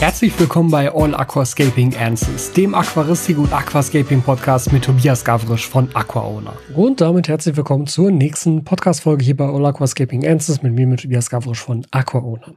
Herzlich 0.00 0.38
willkommen 0.38 0.70
bei 0.70 0.94
All 0.94 1.12
Aquascaping 1.12 1.96
Answers, 1.96 2.52
dem 2.52 2.72
Aquaristik 2.72 3.36
und 3.36 3.52
Aquascaping 3.52 4.22
Podcast 4.22 4.72
mit 4.72 4.84
Tobias 4.84 5.24
Gavrisch 5.24 5.68
von 5.68 5.88
AquaOwner. 5.92 6.52
Und 6.76 7.00
damit 7.00 7.26
herzlich 7.26 7.56
willkommen 7.56 7.88
zur 7.88 8.12
nächsten 8.12 8.62
Podcast-Folge 8.62 9.24
hier 9.24 9.36
bei 9.36 9.46
All 9.46 9.66
Aquascaping 9.66 10.24
Answers 10.24 10.62
mit 10.62 10.72
mir, 10.74 10.86
mit 10.86 11.00
Tobias 11.00 11.28
Gavrisch 11.28 11.58
von 11.58 11.84
AquaOwner. 11.90 12.54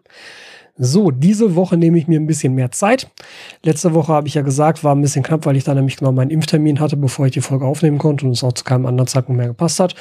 So, 0.77 1.11
diese 1.11 1.55
Woche 1.55 1.77
nehme 1.77 1.97
ich 1.97 2.07
mir 2.07 2.19
ein 2.19 2.27
bisschen 2.27 2.55
mehr 2.55 2.71
Zeit. 2.71 3.09
Letzte 3.63 3.93
Woche 3.93 4.13
habe 4.13 4.27
ich 4.27 4.33
ja 4.33 4.41
gesagt, 4.41 4.83
war 4.83 4.95
ein 4.95 5.01
bisschen 5.01 5.23
knapp, 5.23 5.45
weil 5.45 5.55
ich 5.55 5.63
dann 5.63 5.75
nämlich 5.75 5.97
genau 5.97 6.11
meinen 6.11 6.31
Impftermin 6.31 6.79
hatte, 6.79 6.97
bevor 6.97 7.25
ich 7.25 7.33
die 7.33 7.41
Folge 7.41 7.65
aufnehmen 7.65 7.97
konnte 7.97 8.25
und 8.25 8.31
es 8.31 8.43
auch 8.43 8.53
zu 8.53 8.63
keinem 8.63 8.85
anderen 8.85 9.07
Zeitpunkt 9.07 9.37
mehr 9.37 9.49
gepasst 9.49 9.79
hat. 9.79 9.95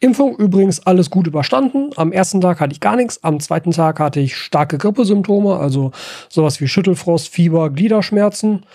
Impfung 0.00 0.36
übrigens 0.36 0.86
alles 0.86 1.10
gut 1.10 1.26
überstanden. 1.26 1.90
Am 1.96 2.12
ersten 2.12 2.40
Tag 2.40 2.60
hatte 2.60 2.72
ich 2.72 2.80
gar 2.80 2.96
nichts. 2.96 3.22
Am 3.22 3.40
zweiten 3.40 3.70
Tag 3.70 4.00
hatte 4.00 4.20
ich 4.20 4.36
starke 4.36 4.78
Grippesymptome, 4.78 5.56
also 5.56 5.92
sowas 6.28 6.60
wie 6.60 6.68
Schüttelfrost, 6.68 7.28
Fieber, 7.28 7.70
Gliederschmerzen. 7.70 8.66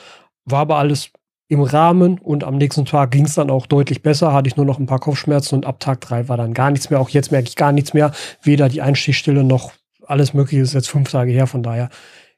War 0.45 0.61
aber 0.61 0.77
alles 0.77 1.11
im 1.51 1.61
Rahmen 1.61 2.17
und 2.17 2.45
am 2.45 2.57
nächsten 2.57 2.85
Tag 2.85 3.11
ging 3.11 3.25
es 3.25 3.35
dann 3.35 3.49
auch 3.49 3.65
deutlich 3.65 4.01
besser, 4.01 4.31
hatte 4.31 4.47
ich 4.47 4.55
nur 4.55 4.65
noch 4.65 4.79
ein 4.79 4.85
paar 4.85 4.99
Kopfschmerzen 4.99 5.55
und 5.55 5.65
ab 5.65 5.81
Tag 5.81 5.99
drei 5.99 6.29
war 6.29 6.37
dann 6.37 6.53
gar 6.53 6.71
nichts 6.71 6.89
mehr. 6.89 7.01
Auch 7.01 7.09
jetzt 7.09 7.29
merke 7.33 7.49
ich 7.49 7.57
gar 7.57 7.73
nichts 7.73 7.93
mehr, 7.93 8.13
weder 8.41 8.69
die 8.69 8.81
Einstichstille 8.81 9.43
noch 9.43 9.73
alles 10.05 10.33
Mögliche 10.33 10.61
ist 10.61 10.73
jetzt 10.73 10.89
fünf 10.89 11.11
Tage 11.11 11.31
her, 11.31 11.47
von 11.47 11.63
daher 11.63 11.89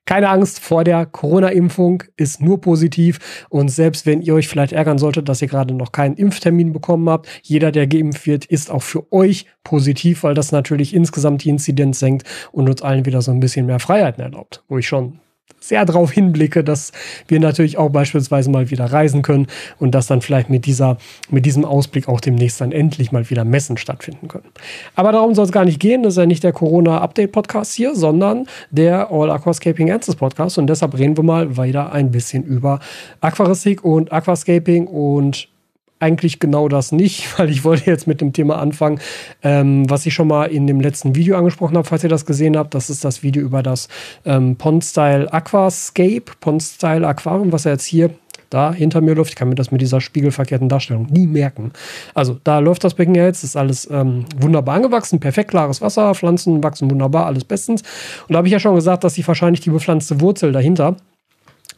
keine 0.05 0.29
Angst 0.29 0.59
vor 0.59 0.83
der 0.83 1.05
Corona-Impfung, 1.05 2.03
ist 2.17 2.41
nur 2.41 2.59
positiv. 2.59 3.47
Und 3.49 3.69
selbst 3.69 4.05
wenn 4.05 4.21
ihr 4.21 4.33
euch 4.33 4.47
vielleicht 4.47 4.73
ärgern 4.73 4.97
solltet, 4.97 5.29
dass 5.29 5.41
ihr 5.41 5.47
gerade 5.47 5.73
noch 5.73 5.91
keinen 5.91 6.15
Impftermin 6.15 6.73
bekommen 6.73 7.09
habt, 7.09 7.29
jeder, 7.41 7.71
der 7.71 7.87
geimpft 7.87 8.27
wird, 8.27 8.45
ist 8.45 8.69
auch 8.69 8.83
für 8.83 9.11
euch 9.13 9.45
positiv, 9.63 10.23
weil 10.23 10.33
das 10.33 10.51
natürlich 10.51 10.93
insgesamt 10.93 11.43
die 11.43 11.49
Inzidenz 11.49 11.99
senkt 11.99 12.27
und 12.51 12.69
uns 12.69 12.81
allen 12.81 13.05
wieder 13.05 13.21
so 13.21 13.31
ein 13.31 13.39
bisschen 13.39 13.65
mehr 13.65 13.79
Freiheiten 13.79 14.21
erlaubt. 14.21 14.63
Wo 14.67 14.77
ich 14.77 14.87
schon 14.87 15.19
sehr 15.63 15.85
darauf 15.85 16.11
hinblicke, 16.11 16.63
dass 16.63 16.91
wir 17.27 17.39
natürlich 17.39 17.77
auch 17.77 17.89
beispielsweise 17.89 18.49
mal 18.49 18.69
wieder 18.69 18.85
reisen 18.85 19.21
können 19.21 19.47
und 19.79 19.95
dass 19.95 20.07
dann 20.07 20.21
vielleicht 20.21 20.49
mit 20.49 20.65
dieser, 20.65 20.97
mit 21.29 21.45
diesem 21.45 21.63
Ausblick 21.63 22.09
auch 22.09 22.19
demnächst 22.19 22.59
dann 22.59 22.71
endlich 22.71 23.11
mal 23.11 23.29
wieder 23.29 23.45
Messen 23.45 23.77
stattfinden 23.77 24.27
können. 24.27 24.49
Aber 24.95 25.11
darum 25.11 25.33
soll 25.35 25.45
es 25.45 25.51
gar 25.51 25.65
nicht 25.65 25.79
gehen. 25.79 26.03
Das 26.03 26.13
ist 26.13 26.17
ja 26.17 26.25
nicht 26.25 26.43
der 26.43 26.51
Corona-Update-Podcast 26.51 27.73
hier, 27.73 27.95
sondern 27.95 28.47
der 28.71 29.09
All 29.11 29.31
Aquascaping 29.31 29.89
Answers 29.91 30.17
Podcast. 30.17 30.57
Und 30.57 30.67
deshalb 30.67 30.97
reden 30.97 31.15
wir 31.17 31.23
mal 31.23 31.57
wieder 31.57 31.93
ein 31.93 32.11
bisschen 32.11 32.43
über 32.43 32.79
Aquaristik 33.21 33.85
und 33.85 34.11
Aquascaping 34.11 34.87
und 34.87 35.47
eigentlich 35.99 36.39
genau 36.39 36.67
das 36.67 36.91
nicht, 36.91 37.27
weil 37.39 37.49
ich 37.49 37.63
wollte 37.63 37.89
jetzt 37.89 38.07
mit 38.07 38.21
dem 38.21 38.33
Thema 38.33 38.59
anfangen, 38.59 38.99
ähm, 39.41 39.89
was 39.89 40.05
ich 40.05 40.13
schon 40.13 40.27
mal 40.27 40.45
in 40.45 40.67
dem 40.67 40.81
letzten 40.81 41.15
Video 41.15 41.37
angesprochen 41.37 41.77
habe, 41.77 41.87
falls 41.87 42.03
ihr 42.03 42.09
das 42.09 42.25
gesehen 42.25 42.57
habt. 42.57 42.73
Das 42.73 42.89
ist 42.89 43.03
das 43.03 43.23
Video 43.23 43.43
über 43.43 43.63
das 43.63 43.87
ähm, 44.25 44.55
Pond-Style 44.55 45.31
Aquascape, 45.31 46.25
Pond-Style 46.39 47.07
Aquarium, 47.07 47.51
was 47.51 47.65
er 47.65 47.73
jetzt 47.73 47.85
hier 47.85 48.11
da 48.53 48.71
hinter 48.71 49.01
mir 49.01 49.15
läuft. 49.15 49.31
Ich 49.31 49.35
kann 49.35 49.49
mir 49.49 49.55
das 49.55 49.71
mit 49.71 49.81
dieser 49.81 49.99
spiegelverkehrten 49.99 50.69
Darstellung 50.69 51.07
nie 51.09 51.27
merken. 51.27 51.71
Also 52.13 52.39
da 52.43 52.59
läuft 52.59 52.83
das 52.83 52.93
Becken 52.93 53.15
jetzt, 53.15 53.43
ist 53.43 53.57
alles 53.57 53.89
ähm, 53.89 54.25
wunderbar 54.37 54.75
angewachsen, 54.75 55.19
perfekt 55.19 55.49
klares 55.49 55.81
Wasser, 55.81 56.13
Pflanzen 56.13 56.63
wachsen 56.63 56.89
wunderbar, 56.89 57.25
alles 57.25 57.45
bestens. 57.45 57.81
Und 58.27 58.33
da 58.33 58.37
habe 58.37 58.47
ich 58.47 58.51
ja 58.51 58.59
schon 58.59 58.75
gesagt, 58.75 59.03
dass 59.03 59.15
sie 59.15 59.27
wahrscheinlich 59.27 59.61
die 59.61 59.71
bepflanzte 59.71 60.21
Wurzel 60.21 60.51
dahinter, 60.51 60.95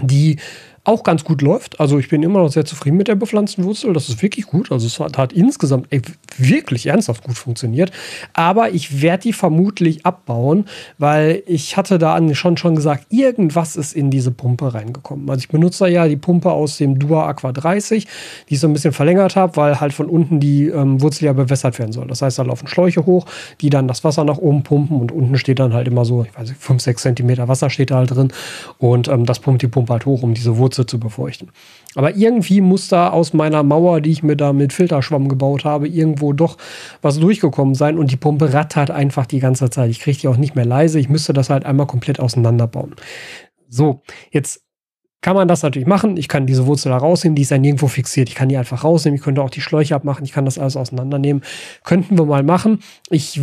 die 0.01 0.37
auch 0.85 1.03
ganz 1.03 1.23
gut 1.23 1.41
läuft. 1.41 1.79
Also 1.79 1.97
ich 1.97 2.09
bin 2.09 2.21
immer 2.23 2.39
noch 2.39 2.51
sehr 2.51 2.63
zufrieden 2.63 2.95
mit 2.95 3.07
der 3.07 3.15
bepflanzten 3.15 3.63
Wurzel. 3.63 3.91
Das 3.91 4.07
ist 4.07 4.21
wirklich 4.21 4.45
gut. 4.45 4.71
Also 4.71 4.85
es 4.85 4.99
hat, 4.99 5.17
hat 5.17 5.33
insgesamt 5.33 5.87
ey, 5.89 6.01
wirklich 6.37 6.85
ernsthaft 6.85 7.23
gut 7.23 7.37
funktioniert. 7.37 7.91
Aber 8.33 8.69
ich 8.69 9.01
werde 9.01 9.23
die 9.23 9.33
vermutlich 9.33 10.05
abbauen, 10.05 10.65
weil 10.99 11.41
ich 11.47 11.75
hatte 11.75 11.97
da 11.97 12.19
schon, 12.35 12.57
schon 12.57 12.75
gesagt, 12.75 13.07
irgendwas 13.09 13.75
ist 13.75 13.93
in 13.93 14.11
diese 14.11 14.29
Pumpe 14.29 14.75
reingekommen. 14.75 15.27
Also 15.29 15.39
ich 15.39 15.49
benutze 15.49 15.87
ja 15.87 16.07
die 16.07 16.17
Pumpe 16.17 16.51
aus 16.51 16.77
dem 16.77 16.99
Dua 16.99 17.27
Aqua 17.27 17.51
30, 17.51 18.07
die 18.47 18.53
ich 18.53 18.59
so 18.59 18.67
ein 18.67 18.73
bisschen 18.73 18.93
verlängert 18.93 19.35
habe, 19.35 19.57
weil 19.57 19.79
halt 19.81 19.91
von 19.91 20.05
unten 20.05 20.39
die 20.39 20.67
ähm, 20.67 21.01
Wurzel 21.01 21.25
ja 21.25 21.33
bewässert 21.33 21.79
werden 21.79 21.93
soll. 21.93 22.05
Das 22.07 22.21
heißt, 22.21 22.37
da 22.37 22.43
laufen 22.43 22.67
Schläuche 22.67 23.07
hoch, 23.07 23.25
die 23.61 23.71
dann 23.71 23.87
das 23.87 24.03
Wasser 24.03 24.23
nach 24.23 24.37
oben 24.37 24.61
pumpen 24.61 25.01
und 25.01 25.11
unten 25.11 25.37
steht 25.39 25.57
dann 25.57 25.73
halt 25.73 25.87
immer 25.87 26.05
so, 26.05 26.23
ich 26.23 26.37
weiß 26.37 26.49
nicht, 26.49 26.61
5, 26.61 26.79
6 26.79 27.01
Zentimeter 27.01 27.47
Wasser 27.47 27.71
steht 27.71 27.89
da 27.89 27.97
halt 27.97 28.11
drin. 28.11 28.31
Und 28.77 29.07
ähm, 29.07 29.25
das 29.25 29.39
pumpt 29.39 29.63
die 29.63 29.67
Pumpe 29.67 29.93
halt 29.93 30.05
hoch, 30.05 30.21
um 30.21 30.35
diese 30.35 30.57
Wurzel 30.57 30.74
Putze 30.75 30.85
zu 30.85 30.99
befeuchten. 30.99 31.51
Aber 31.95 32.15
irgendwie 32.15 32.61
muss 32.61 32.87
da 32.87 33.09
aus 33.09 33.33
meiner 33.33 33.63
Mauer, 33.63 34.01
die 34.01 34.11
ich 34.11 34.23
mir 34.23 34.35
da 34.35 34.53
mit 34.53 34.73
Filterschwamm 34.73 35.29
gebaut 35.29 35.63
habe, 35.63 35.87
irgendwo 35.87 36.33
doch 36.33 36.57
was 37.01 37.19
durchgekommen 37.19 37.75
sein 37.75 37.97
und 37.97 38.11
die 38.11 38.17
Pumpe 38.17 38.53
rattert 38.53 38.91
einfach 38.91 39.25
die 39.25 39.39
ganze 39.39 39.69
Zeit. 39.69 39.89
Ich 39.89 40.01
kriege 40.01 40.17
die 40.19 40.27
auch 40.27 40.37
nicht 40.37 40.55
mehr 40.55 40.65
leise. 40.65 40.99
Ich 40.99 41.09
müsste 41.09 41.33
das 41.33 41.49
halt 41.49 41.65
einmal 41.65 41.87
komplett 41.87 42.19
auseinanderbauen. 42.19 42.95
So, 43.69 44.01
jetzt 44.31 44.65
kann 45.25 45.35
man 45.35 45.47
das 45.47 45.63
natürlich 45.63 45.87
machen. 45.87 46.17
Ich 46.17 46.27
kann 46.27 46.45
diese 46.45 46.67
Wurzel 46.67 46.89
da 46.89 46.97
rausnehmen, 46.97 47.35
die 47.35 47.41
ist 47.41 47.49
ja 47.49 47.57
nirgendwo 47.57 47.87
fixiert. 47.87 48.29
Ich 48.29 48.35
kann 48.35 48.47
die 48.47 48.57
einfach 48.57 48.83
rausnehmen. 48.83 49.17
Ich 49.17 49.23
könnte 49.23 49.41
auch 49.41 49.49
die 49.49 49.59
Schläuche 49.59 49.95
abmachen. 49.95 50.23
Ich 50.23 50.31
kann 50.31 50.45
das 50.45 50.59
alles 50.59 50.77
auseinandernehmen. 50.77 51.41
Könnten 51.83 52.15
wir 52.15 52.25
mal 52.25 52.43
machen. 52.43 52.83
Ich 53.09 53.41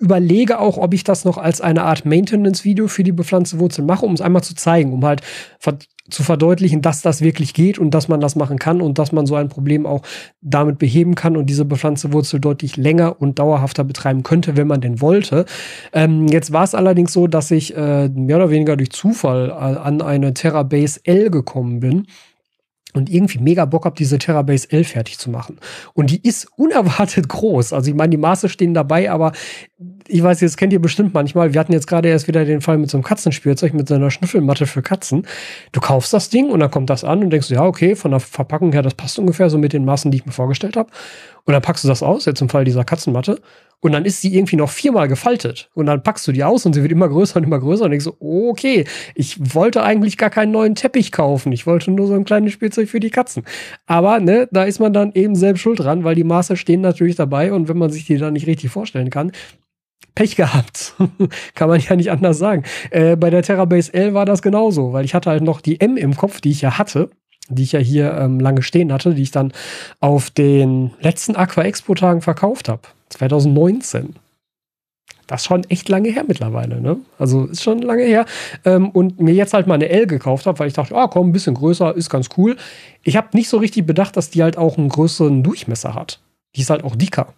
überlege 0.00 0.58
auch, 0.58 0.76
ob 0.76 0.92
ich 0.92 1.04
das 1.04 1.24
noch 1.24 1.38
als 1.38 1.60
eine 1.60 1.84
Art 1.84 2.04
Maintenance-Video 2.04 2.88
für 2.88 3.04
die 3.04 3.12
bepflanzte 3.12 3.60
Wurzel 3.60 3.84
mache, 3.84 4.06
um 4.06 4.14
es 4.14 4.20
einmal 4.20 4.42
zu 4.42 4.56
zeigen, 4.56 4.92
um 4.92 5.04
halt 5.04 5.20
zu 6.10 6.22
verdeutlichen, 6.22 6.82
dass 6.82 7.02
das 7.02 7.20
wirklich 7.20 7.54
geht 7.54 7.78
und 7.78 7.92
dass 7.92 8.08
man 8.08 8.20
das 8.20 8.36
machen 8.36 8.58
kann 8.58 8.80
und 8.80 8.98
dass 8.98 9.12
man 9.12 9.26
so 9.26 9.36
ein 9.36 9.48
Problem 9.48 9.86
auch 9.86 10.02
damit 10.40 10.78
beheben 10.78 11.14
kann 11.14 11.36
und 11.36 11.46
diese 11.46 11.64
bepflanzte 11.64 12.12
Wurzel 12.12 12.40
deutlich 12.40 12.76
länger 12.76 13.20
und 13.20 13.38
dauerhafter 13.38 13.84
betreiben 13.84 14.22
könnte, 14.22 14.56
wenn 14.56 14.66
man 14.66 14.80
denn 14.80 15.00
wollte. 15.00 15.46
Ähm, 15.92 16.26
jetzt 16.28 16.52
war 16.52 16.64
es 16.64 16.74
allerdings 16.74 17.12
so, 17.12 17.26
dass 17.26 17.50
ich 17.50 17.76
äh, 17.76 18.08
mehr 18.08 18.36
oder 18.36 18.50
weniger 18.50 18.76
durch 18.76 18.90
Zufall 18.90 19.50
an 19.50 20.02
eine 20.02 20.34
Terrabase 20.34 21.00
L 21.04 21.30
gekommen 21.30 21.80
bin 21.80 22.06
und 22.92 23.08
irgendwie 23.08 23.38
mega 23.38 23.64
Bock 23.64 23.84
habe, 23.84 23.96
diese 23.96 24.18
Terrabase 24.18 24.70
L 24.70 24.84
fertig 24.84 25.18
zu 25.18 25.30
machen. 25.30 25.58
Und 25.94 26.10
die 26.10 26.26
ist 26.26 26.48
unerwartet 26.56 27.28
groß. 27.28 27.72
Also 27.72 27.90
ich 27.90 27.96
meine, 27.96 28.10
die 28.10 28.16
Maße 28.16 28.48
stehen 28.48 28.74
dabei, 28.74 29.10
aber 29.10 29.32
ich 30.10 30.22
weiß, 30.22 30.40
das 30.40 30.56
kennt 30.56 30.72
ihr 30.72 30.80
bestimmt 30.80 31.14
manchmal. 31.14 31.54
Wir 31.54 31.60
hatten 31.60 31.72
jetzt 31.72 31.86
gerade 31.86 32.08
erst 32.08 32.28
wieder 32.28 32.44
den 32.44 32.60
Fall 32.60 32.78
mit 32.78 32.90
so 32.90 32.96
einem 32.96 33.04
Katzenspielzeug, 33.04 33.74
mit 33.74 33.88
so 33.88 33.94
einer 33.94 34.10
Schnüffelmatte 34.10 34.66
für 34.66 34.82
Katzen. 34.82 35.26
Du 35.72 35.80
kaufst 35.80 36.12
das 36.12 36.28
Ding 36.28 36.50
und 36.50 36.60
dann 36.60 36.70
kommt 36.70 36.90
das 36.90 37.04
an 37.04 37.22
und 37.22 37.30
denkst, 37.30 37.50
ja, 37.50 37.64
okay, 37.64 37.94
von 37.94 38.10
der 38.10 38.20
Verpackung 38.20 38.72
her, 38.72 38.82
das 38.82 38.94
passt 38.94 39.18
ungefähr 39.18 39.48
so 39.50 39.58
mit 39.58 39.72
den 39.72 39.84
Maßen, 39.84 40.10
die 40.10 40.18
ich 40.18 40.26
mir 40.26 40.32
vorgestellt 40.32 40.76
habe. 40.76 40.90
Und 41.44 41.52
dann 41.52 41.62
packst 41.62 41.84
du 41.84 41.88
das 41.88 42.02
aus, 42.02 42.26
jetzt 42.26 42.40
im 42.42 42.48
Fall 42.48 42.64
dieser 42.64 42.84
Katzenmatte. 42.84 43.40
Und 43.82 43.92
dann 43.92 44.04
ist 44.04 44.20
sie 44.20 44.34
irgendwie 44.34 44.56
noch 44.56 44.68
viermal 44.68 45.08
gefaltet. 45.08 45.70
Und 45.72 45.86
dann 45.86 46.02
packst 46.02 46.28
du 46.28 46.32
die 46.32 46.44
aus 46.44 46.66
und 46.66 46.74
sie 46.74 46.82
wird 46.82 46.92
immer 46.92 47.08
größer 47.08 47.36
und 47.38 47.44
immer 47.44 47.58
größer. 47.58 47.84
Und 47.84 47.92
denkst 47.92 48.04
so, 48.04 48.16
okay, 48.20 48.84
ich 49.14 49.54
wollte 49.54 49.82
eigentlich 49.82 50.18
gar 50.18 50.28
keinen 50.28 50.52
neuen 50.52 50.74
Teppich 50.74 51.12
kaufen. 51.12 51.50
Ich 51.52 51.66
wollte 51.66 51.90
nur 51.90 52.06
so 52.06 52.14
ein 52.14 52.26
kleines 52.26 52.52
Spielzeug 52.52 52.90
für 52.90 53.00
die 53.00 53.08
Katzen. 53.08 53.44
Aber, 53.86 54.20
ne, 54.20 54.48
da 54.52 54.64
ist 54.64 54.80
man 54.80 54.92
dann 54.92 55.12
eben 55.12 55.34
selbst 55.34 55.60
schuld 55.60 55.80
dran, 55.80 56.04
weil 56.04 56.14
die 56.14 56.24
Maße 56.24 56.56
stehen 56.56 56.82
natürlich 56.82 57.16
dabei. 57.16 57.54
Und 57.54 57.68
wenn 57.68 57.78
man 57.78 57.90
sich 57.90 58.04
die 58.04 58.18
dann 58.18 58.34
nicht 58.34 58.46
richtig 58.46 58.70
vorstellen 58.70 59.08
kann, 59.08 59.32
Pech 60.14 60.36
gehabt. 60.36 60.94
Kann 61.54 61.68
man 61.68 61.80
ja 61.80 61.96
nicht 61.96 62.10
anders 62.10 62.38
sagen. 62.38 62.64
Äh, 62.90 63.16
bei 63.16 63.30
der 63.30 63.42
Terrabase 63.42 63.94
L 63.94 64.14
war 64.14 64.26
das 64.26 64.42
genauso, 64.42 64.92
weil 64.92 65.04
ich 65.04 65.14
hatte 65.14 65.30
halt 65.30 65.42
noch 65.42 65.60
die 65.60 65.80
M 65.80 65.96
im 65.96 66.16
Kopf, 66.16 66.40
die 66.40 66.50
ich 66.50 66.60
ja 66.60 66.78
hatte, 66.78 67.10
die 67.48 67.62
ich 67.62 67.72
ja 67.72 67.80
hier 67.80 68.14
ähm, 68.14 68.40
lange 68.40 68.62
stehen 68.62 68.92
hatte, 68.92 69.14
die 69.14 69.22
ich 69.22 69.30
dann 69.30 69.52
auf 70.00 70.30
den 70.30 70.92
letzten 71.00 71.36
Aqua 71.36 71.62
Expo 71.62 71.94
Tagen 71.94 72.22
verkauft 72.22 72.68
habe. 72.68 72.82
2019. 73.10 74.14
Das 75.26 75.42
ist 75.42 75.46
schon 75.46 75.62
echt 75.70 75.88
lange 75.88 76.08
her 76.08 76.24
mittlerweile, 76.26 76.80
ne? 76.80 76.96
Also 77.16 77.44
ist 77.44 77.62
schon 77.62 77.78
lange 77.82 78.02
her. 78.02 78.24
Ähm, 78.64 78.90
und 78.90 79.20
mir 79.20 79.32
jetzt 79.32 79.54
halt 79.54 79.68
mal 79.68 79.74
eine 79.74 79.88
L 79.88 80.08
gekauft 80.08 80.46
habe, 80.46 80.58
weil 80.58 80.66
ich 80.66 80.74
dachte, 80.74 80.96
ah, 80.96 81.06
komm, 81.06 81.28
ein 81.28 81.32
bisschen 81.32 81.54
größer, 81.54 81.94
ist 81.94 82.10
ganz 82.10 82.30
cool. 82.36 82.56
Ich 83.04 83.16
habe 83.16 83.28
nicht 83.34 83.48
so 83.48 83.58
richtig 83.58 83.86
bedacht, 83.86 84.16
dass 84.16 84.30
die 84.30 84.42
halt 84.42 84.58
auch 84.58 84.76
einen 84.76 84.88
größeren 84.88 85.44
Durchmesser 85.44 85.94
hat. 85.94 86.20
Die 86.56 86.62
ist 86.62 86.70
halt 86.70 86.82
auch 86.82 86.96
dicker. 86.96 87.32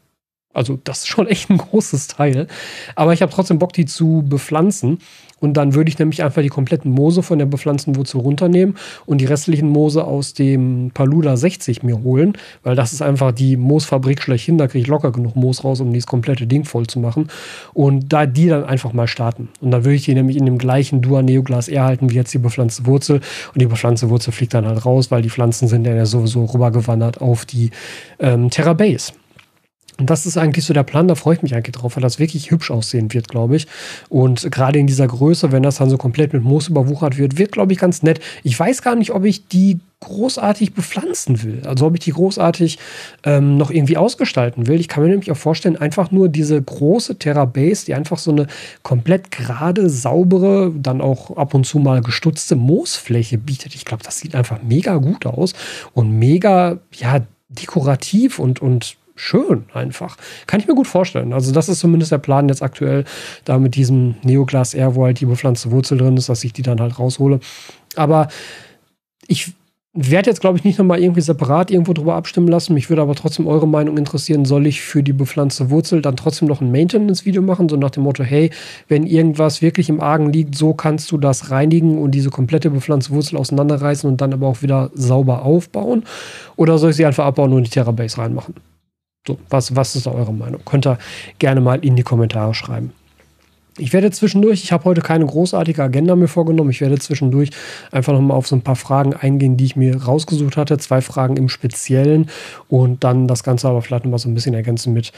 Also 0.53 0.79
das 0.85 0.99
ist 0.99 1.09
schon 1.09 1.27
echt 1.27 1.51
ein 1.51 1.59
großes 1.59 2.09
Teil. 2.09 2.47
Aber 2.95 3.13
ich 3.13 3.23
habe 3.23 3.33
trotzdem 3.33 3.59
Bock, 3.59 3.73
die 3.73 3.87
zu 3.87 4.25
bepflanzen. 4.27 4.99
Und 5.43 5.55
dann 5.55 5.75
würde 5.75 5.89
ich 5.89 5.99
nämlich 5.99 6.23
einfach 6.23 6.41
die 6.41 6.49
kompletten 6.49 6.93
Moose 6.93 7.23
von 7.23 7.37
der 7.37 7.47
bepflanzten 7.47 7.97
Wurzel 7.97 8.21
runternehmen 8.21 8.77
und 9.07 9.21
die 9.21 9.25
restlichen 9.25 9.69
Moose 9.69 10.05
aus 10.05 10.35
dem 10.35 10.93
Paluda 10.95 11.37
60 11.37 11.83
mir 11.83 12.01
holen, 12.05 12.35
weil 12.63 12.77
das 12.77 12.93
ist 12.93 13.03
einfach 13.03 13.33
die 13.33 13.57
Moosfabrik 13.57 14.23
schlechthin. 14.23 14.57
Da 14.57 14.69
kriege 14.69 14.83
ich 14.83 14.87
locker 14.87 15.11
genug 15.11 15.35
Moos 15.35 15.65
raus, 15.65 15.81
um 15.81 15.93
dieses 15.93 16.07
komplette 16.07 16.47
Ding 16.47 16.65
voll 16.65 16.87
zu 16.87 17.01
machen. 17.01 17.27
Und 17.75 18.13
da 18.13 18.27
die 18.27 18.47
dann 18.47 18.63
einfach 18.65 18.93
mal 18.93 19.09
starten. 19.09 19.49
Und 19.61 19.73
dann 19.73 19.85
würde 19.85 19.97
ich 19.97 20.05
die 20.05 20.15
nämlich 20.15 20.37
in 20.37 20.47
dem 20.47 20.59
gleichen 20.59 21.03
Dua 21.03 21.23
Neoglas 21.23 21.67
erhalten 21.67 22.11
wie 22.11 22.15
jetzt 22.15 22.33
die 22.33 22.39
bepflanzte 22.39 22.87
Wurzel. 22.87 23.17
Und 23.53 23.61
die 23.61 23.67
bepflanzte 23.67 24.11
Wurzel 24.11 24.33
fliegt 24.33 24.55
dann 24.55 24.65
halt 24.65 24.87
raus, 24.87 25.11
weil 25.11 25.23
die 25.23 25.31
Pflanzen 25.31 25.67
sind 25.67 25.85
ja 25.89 26.07
sowieso 26.07 26.45
rübergewandert 26.45 27.21
auf 27.21 27.47
die 27.47 27.71
ähm, 28.21 28.49
Terra 28.49 28.75
Base. 28.75 29.13
Und 29.99 30.11
das 30.11 30.27
ist 30.27 30.37
eigentlich 30.37 30.65
so 30.65 30.73
der 30.73 30.83
Plan, 30.83 31.09
da 31.09 31.15
freue 31.15 31.37
ich 31.37 31.43
mich 31.43 31.55
eigentlich 31.55 31.75
drauf, 31.75 31.97
weil 31.97 32.03
das 32.03 32.19
wirklich 32.19 32.51
hübsch 32.51 32.71
aussehen 32.71 33.13
wird, 33.13 33.29
glaube 33.29 33.57
ich. 33.57 33.67
Und 34.09 34.51
gerade 34.51 34.79
in 34.79 34.87
dieser 34.87 35.07
Größe, 35.07 35.53
wenn 35.53 35.63
das 35.63 35.77
dann 35.77 35.91
so 35.91 35.99
komplett 35.99 36.33
mit 36.33 36.43
Moos 36.43 36.69
überwuchert 36.69 37.19
wird, 37.19 37.39
wird, 37.39 37.53
glaube 37.53 37.73
ich, 37.73 37.79
ganz 37.79 38.03
nett. 38.03 38.21
Ich 38.43 38.59
weiß 38.59 38.83
gar 38.83 38.97
nicht, 38.97 39.13
ob 39.13 39.25
ich 39.25 39.47
die 39.49 39.81
großartig 40.01 40.75
bepflanzen 40.75 41.43
will. 41.43 41.63
Also 41.65 41.87
ob 41.87 41.95
ich 41.95 42.01
die 42.01 42.11
großartig 42.11 42.79
ähm, 43.23 43.57
noch 43.57 43.71
irgendwie 43.71 43.97
ausgestalten 43.97 44.67
will. 44.67 44.81
Ich 44.81 44.89
kann 44.89 45.05
mir 45.05 45.11
nämlich 45.11 45.31
auch 45.31 45.37
vorstellen, 45.37 45.77
einfach 45.77 46.11
nur 46.11 46.29
diese 46.29 46.61
große 46.61 47.19
Terra 47.19 47.45
Base, 47.45 47.87
die 47.87 47.95
einfach 47.95 48.19
so 48.19 48.33
eine 48.33 48.49
komplett 48.83 49.31
gerade, 49.31 49.89
saubere, 49.89 50.73
dann 50.75 51.01
auch 51.01 51.37
ab 51.37 51.55
und 51.55 51.65
zu 51.65 51.79
mal 51.79 52.03
gestutzte 52.03 52.57
Moosfläche 52.57 53.39
bietet. 53.39 53.75
Ich 53.75 53.85
glaube, 53.85 54.03
das 54.03 54.19
sieht 54.19 54.35
einfach 54.35 54.61
mega 54.63 54.97
gut 54.97 55.25
aus 55.27 55.55
und 55.95 56.19
mega, 56.19 56.79
ja, 56.93 57.21
dekorativ 57.49 58.39
und, 58.39 58.61
und 58.61 58.97
schön 59.23 59.67
einfach. 59.73 60.17
Kann 60.47 60.59
ich 60.59 60.67
mir 60.67 60.75
gut 60.75 60.89
vorstellen. 60.89 61.33
Also 61.33 61.53
das 61.53 61.69
ist 61.69 61.79
zumindest 61.79 62.11
der 62.11 62.19
Plan 62.19 62.49
jetzt 62.49 62.63
aktuell, 62.63 63.05
da 63.45 63.59
mit 63.59 63.77
diesem 63.77 64.17
Neoglas 64.23 64.75
R, 64.75 64.97
wo 64.97 65.05
halt 65.05 65.21
die 65.21 65.27
bepflanzte 65.27 65.71
Wurzel 65.71 65.99
drin 65.99 66.17
ist, 66.17 66.29
dass 66.29 66.43
ich 66.43 66.53
die 66.53 66.63
dann 66.63 66.81
halt 66.81 66.99
raushole. 66.99 67.39
Aber 67.95 68.29
ich 69.29 69.53
werde 69.95 70.31
jetzt, 70.31 70.41
glaube 70.41 70.59
ich, 70.59 70.65
nicht 70.65 70.79
nochmal 70.79 71.01
irgendwie 71.01 71.21
separat 71.21 71.71
irgendwo 71.71 71.93
drüber 71.93 72.15
abstimmen 72.15 72.49
lassen. 72.49 72.75
Mich 72.75 72.89
würde 72.89 73.03
aber 73.03 73.15
trotzdem 73.15 73.47
eure 73.47 73.69
Meinung 73.69 73.97
interessieren. 73.97 74.45
Soll 74.45 74.67
ich 74.67 74.81
für 74.81 75.03
die 75.03 75.13
bepflanzte 75.13 75.71
Wurzel 75.71 76.03
dann 76.03 76.17
trotzdem 76.17 76.49
noch 76.49 76.61
ein 76.61 76.73
Maintenance-Video 76.73 77.43
machen? 77.43 77.69
So 77.69 77.77
nach 77.77 77.91
dem 77.91 78.03
Motto, 78.03 78.25
hey, 78.25 78.51
wenn 78.89 79.07
irgendwas 79.07 79.63
wirklich 79.63 79.89
im 79.89 80.01
Argen 80.01 80.33
liegt, 80.33 80.57
so 80.57 80.75
kannst 80.75 81.13
du 81.13 81.19
das 81.19 81.51
reinigen 81.51 81.99
und 81.99 82.13
diese 82.13 82.31
komplette 82.31 82.71
bepflanzte 82.71 83.13
Wurzel 83.13 83.37
auseinanderreißen 83.37 84.11
und 84.11 84.21
dann 84.21 84.33
aber 84.33 84.49
auch 84.49 84.63
wieder 84.63 84.91
sauber 84.95 85.43
aufbauen? 85.43 86.05
Oder 86.57 86.79
soll 86.79 86.91
ich 86.91 86.97
sie 86.97 87.07
einfach 87.07 87.27
abbauen 87.27 87.53
und 87.53 87.59
in 87.59 87.65
die 87.65 87.71
Terra-Base 87.71 88.19
reinmachen? 88.19 88.55
So, 89.27 89.39
was, 89.51 89.77
was 89.77 89.95
ist 89.95 90.09
eure 90.09 90.33
Meinung? 90.33 90.63
Könnt 90.65 90.87
ihr 90.87 90.99
gerne 91.39 91.61
mal 91.61 91.85
in 91.85 91.95
die 91.95 92.03
Kommentare 92.03 92.55
schreiben. 92.55 92.93
Ich 93.79 93.93
werde 93.93 94.11
zwischendurch, 94.11 94.65
ich 94.65 94.73
habe 94.73 94.85
heute 94.85 95.01
keine 95.01 95.25
großartige 95.25 95.83
Agenda 95.83 96.15
mir 96.15 96.29
vorgenommen, 96.29 96.71
ich 96.71 96.83
werde 96.83 96.99
zwischendurch 96.99 97.51
einfach 97.91 98.13
nochmal 98.13 98.37
auf 98.37 98.47
so 98.47 98.57
ein 98.57 98.63
paar 98.63 98.77
Fragen 98.77 99.15
eingehen, 99.15 99.57
die 99.57 99.65
ich 99.65 99.77
mir 99.77 99.97
rausgesucht 100.03 100.57
hatte. 100.57 100.77
Zwei 100.77 101.01
Fragen 101.01 101.37
im 101.37 101.49
Speziellen 101.49 102.29
und 102.69 103.05
dann 103.05 103.29
das 103.29 103.45
Ganze 103.45 103.69
aber 103.69 103.81
vielleicht 103.81 104.05
nochmal 104.05 104.19
so 104.19 104.29
ein 104.29 104.35
bisschen 104.35 104.55
ergänzen 104.55 104.93
mit, 104.93 105.13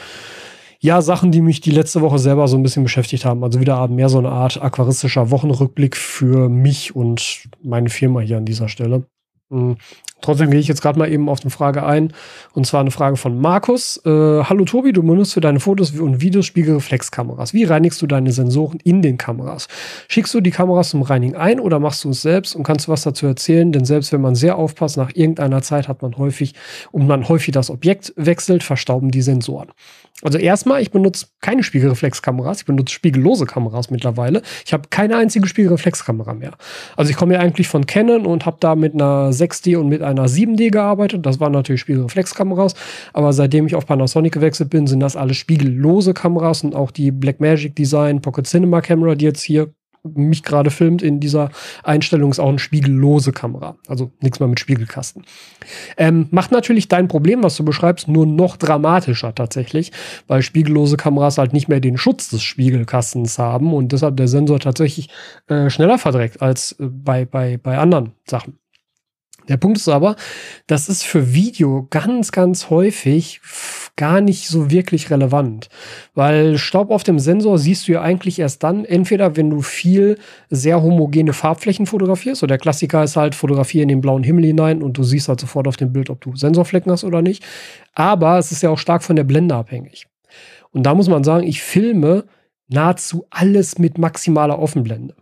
ja, 0.81 1.01
Sachen, 1.01 1.33
die 1.33 1.41
mich 1.41 1.63
die 1.63 1.71
letzte 1.71 2.03
Woche 2.03 2.19
selber 2.19 2.47
so 2.47 2.59
ein 2.59 2.63
bisschen 2.63 2.85
beschäftigt 2.85 3.25
haben. 3.25 3.43
Also 3.43 3.59
wieder 3.59 3.89
mehr 3.89 4.11
so 4.11 4.19
eine 4.19 4.29
Art 4.29 4.61
aquaristischer 4.63 5.31
Wochenrückblick 5.31 5.97
für 5.97 6.51
mich 6.51 6.95
und 6.95 7.49
meine 7.63 7.89
Firma 7.89 8.21
hier 8.21 8.37
an 8.37 8.45
dieser 8.45 8.69
Stelle. 8.69 9.07
Hm. 9.51 9.77
Trotzdem 10.21 10.51
gehe 10.51 10.59
ich 10.59 10.69
jetzt 10.69 10.81
gerade 10.81 10.99
mal 10.99 11.13
eben 11.13 11.29
auf 11.29 11.43
eine 11.43 11.51
Frage 11.51 11.85
ein. 11.85 12.15
Und 12.55 12.67
zwar 12.67 12.81
eine 12.81 12.91
Frage 12.91 13.17
von 13.17 13.39
Markus. 13.39 14.01
Äh, 14.07 14.09
Hallo 14.09 14.65
Tobi, 14.65 14.93
du 14.93 15.03
benutzt 15.03 15.35
für 15.35 15.43
deine 15.43 15.61
Fotos 15.61 15.91
und 15.91 16.23
Videos 16.23 16.47
Spiegelreflexkameras. 16.47 17.53
Wie 17.53 17.65
reinigst 17.65 18.01
du 18.01 18.07
deine 18.07 18.33
Sensoren 18.33 18.79
in 18.85 19.03
den 19.03 19.19
Kameras? 19.19 19.69
Schickst 20.09 20.33
du 20.33 20.41
die 20.41 20.51
Kameras 20.51 20.91
zum 20.91 21.03
Reinigen 21.03 21.37
ein 21.37 21.61
oder 21.61 21.79
machst 21.79 22.05
du 22.05 22.11
es 22.11 22.23
selbst 22.23 22.57
und 22.57 22.63
kannst 22.63 22.87
du 22.87 22.93
was 22.93 23.03
dazu 23.03 23.27
erzählen? 23.27 23.71
Denn 23.71 23.85
selbst 23.85 24.13
wenn 24.13 24.23
man 24.23 24.35
sehr 24.35 24.57
aufpasst, 24.57 24.97
nach 24.97 25.11
irgendeiner 25.15 25.61
Zeit 25.61 25.89
hat 25.89 26.01
man 26.01 26.17
häufig 26.17 26.55
und 26.91 27.07
man 27.07 27.29
häufig 27.29 27.53
das 27.53 27.69
Objekt 27.69 28.15
wechselt, 28.17 28.63
verstauben 28.63 29.11
die 29.11 29.23
Sensoren. 29.23 29.69
Also 30.23 30.39
erstmal, 30.39 30.81
ich 30.81 30.93
benutze 30.93 31.27
keine 31.41 31.63
Spiegelreflexkameras, 31.65 32.61
ich 32.61 32.67
benutze 32.67 32.95
spiegellose 32.95 33.47
Kameras 33.47 33.91
mittlerweile. 33.91 34.43
Ich 34.65 34.73
habe 34.73 34.89
keine 34.89 35.17
einzige 35.17 35.49
Spiegelreflexkamera 35.49 36.35
mehr. 36.35 36.53
Also 36.97 37.11
ich 37.11 37.17
komme 37.17 37.35
ja 37.35 37.41
eigentlich 37.41 37.67
von 37.67 37.85
Canon 37.87 38.25
und 38.25 38.47
habe 38.47 38.57
da 38.61 38.77
mit 38.77 38.95
einer 38.95 39.31
6D 39.31 39.77
und 39.77 39.89
mit 39.89 40.03
einer 40.03 40.27
7D 40.27 40.71
gearbeitet. 40.71 41.27
Das 41.27 41.41
waren 41.41 41.53
natürlich 41.53 41.81
Spiegelreflexkameras, 41.81 42.75
aber 43.13 43.33
seitdem 43.33 43.67
ich 43.67 43.75
auf 43.75 43.87
Panasonic 43.87 44.33
gewechselt 44.33 44.71
bin, 44.71 44.87
sind 44.87 45.01
das 45.01 45.17
alles 45.17 45.37
spiegellose 45.37 46.15
Kameras 46.15 46.63
und 46.63 46.77
auch 46.77 46.93
die 46.93 47.11
Blackmagic 47.11 47.75
Design 47.75 48.21
Pocket 48.21 48.47
Cinema 48.47 48.81
Camera, 48.81 49.17
die 49.17 49.25
jetzt 49.25 49.43
hier 49.43 49.75
mich 50.05 50.43
gerade 50.43 50.71
filmt 50.71 51.03
in 51.03 51.19
dieser 51.19 51.51
Einstellung, 51.83 52.31
ist 52.31 52.39
auch 52.39 52.49
eine 52.49 52.59
spiegellose 52.59 53.33
Kamera. 53.33 53.77
Also 53.89 54.13
nichts 54.21 54.39
mehr 54.39 54.49
mit 54.49 54.61
Spiegelkasten. 54.61 55.25
Ähm, 55.97 56.29
macht 56.31 56.53
natürlich 56.53 56.89
dein 56.89 57.09
Problem, 57.09 57.43
was 57.43 57.57
du 57.57 57.65
beschreibst, 57.65 58.07
nur 58.07 58.27
noch 58.27 58.57
dramatischer 58.57 59.35
tatsächlich, 59.35 59.93
weil 60.27 60.43
spiegellose 60.43 60.97
Kameras 60.97 61.39
halt 61.39 61.53
nicht 61.53 61.69
mehr 61.69 61.81
den 61.81 61.97
Schutz 61.97 62.29
des 62.29 62.43
Spiegelkastens 62.43 63.39
haben 63.39 63.73
und 63.73 63.93
deshalb 63.93 64.17
der 64.17 64.29
Sensor 64.29 64.61
tatsächlich 64.61 65.09
äh, 65.49 65.71
schneller 65.71 65.99
verdreckt 65.99 66.43
als 66.43 66.73
äh, 66.73 66.87
bei, 66.87 67.25
bei, 67.25 67.57
bei 67.57 67.79
anderen 67.79 68.13
Sachen. 68.27 68.59
Der 69.49 69.59
Punkt 69.59 69.77
ist 69.77 69.89
aber, 69.89 70.17
das 70.67 70.89
ist 70.89 71.05
für 71.05 71.35
Video 71.35 71.87
ganz, 71.91 72.33
ganz 72.33 72.71
häufig 72.71 73.41
gar 73.97 74.21
nicht 74.21 74.49
so 74.49 74.71
wirklich 74.71 75.11
relevant, 75.11 75.69
weil 76.15 76.59
Staub 76.59 76.91
auf 76.91 77.05
dem 77.05 77.19
Sensor 77.19 77.59
siehst 77.59 77.87
du 77.87 77.93
ja 77.93 78.03
eigentlich 78.03 78.39
erst 78.39 78.63
dann, 78.63 78.85
entweder 78.85 79.37
wenn 79.37 79.51
du 79.51 79.63
viel 79.63 80.19
sehr 80.51 80.83
homogene 80.83 81.33
Farbflächen 81.33 81.87
fotografierst, 81.87 82.41
so 82.41 82.47
der 82.47 82.59
Klassiker 82.59 83.05
ist 83.05 83.17
halt, 83.17 83.35
fotografiere 83.35 83.83
in 83.83 83.89
den 83.89 84.01
blauen 84.01 84.25
Himmel 84.25 84.47
hinein 84.47 84.83
und 84.83 84.99
du 84.99 85.05
siehst 85.05 85.29
halt 85.29 85.41
sofort 85.41 85.69
auf 85.69 85.77
dem 85.77 85.93
Bild, 85.93 86.11
ob 86.11 86.21
du 86.21 86.35
Sensorflecken 86.35 86.91
hast 86.91 87.05
oder 87.05 87.23
nicht, 87.23 87.45
aber 87.95 88.39
es 88.39 88.51
ist 88.51 88.63
ja 88.63 88.71
auch 88.71 88.79
stark 88.79 89.03
von 89.03 89.17
der 89.17 89.25
Blende 89.25 89.55
abhängig. 89.55 90.07
Und 90.73 90.85
da 90.85 90.95
muss 90.95 91.09
man 91.09 91.23
sagen, 91.23 91.47
ich 91.47 91.63
filme 91.63 92.25
nahezu 92.69 93.27
alles 93.31 93.79
mit 93.79 93.99
maximaler 93.99 94.59
Offenblende. 94.59 95.15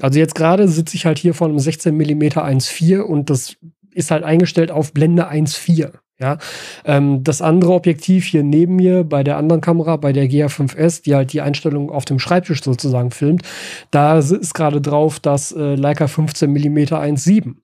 Also 0.00 0.18
jetzt 0.18 0.34
gerade 0.34 0.68
sitze 0.68 0.94
ich 0.96 1.06
halt 1.06 1.18
hier 1.18 1.34
vor 1.34 1.48
einem 1.48 1.58
16 1.58 1.96
mm 1.96 2.22
1.4 2.22 3.00
und 3.00 3.30
das 3.30 3.56
ist 3.92 4.10
halt 4.10 4.24
eingestellt 4.24 4.70
auf 4.70 4.92
Blende 4.92 5.30
1.4. 5.30 5.92
Ja, 6.18 6.38
ähm, 6.86 7.22
das 7.24 7.42
andere 7.42 7.72
Objektiv 7.72 8.24
hier 8.24 8.42
neben 8.42 8.76
mir 8.76 9.04
bei 9.04 9.22
der 9.22 9.36
anderen 9.36 9.60
Kamera, 9.60 9.96
bei 9.96 10.14
der 10.14 10.30
GA5S, 10.30 11.02
die 11.02 11.14
halt 11.14 11.34
die 11.34 11.42
Einstellung 11.42 11.90
auf 11.90 12.06
dem 12.06 12.18
Schreibtisch 12.18 12.62
sozusagen 12.62 13.10
filmt, 13.10 13.42
da 13.90 14.18
ist 14.18 14.54
gerade 14.54 14.80
drauf 14.80 15.20
das 15.20 15.52
äh, 15.52 15.74
Leica 15.74 16.06
15 16.06 16.50
mm 16.50 16.78
1.7. 16.78 17.56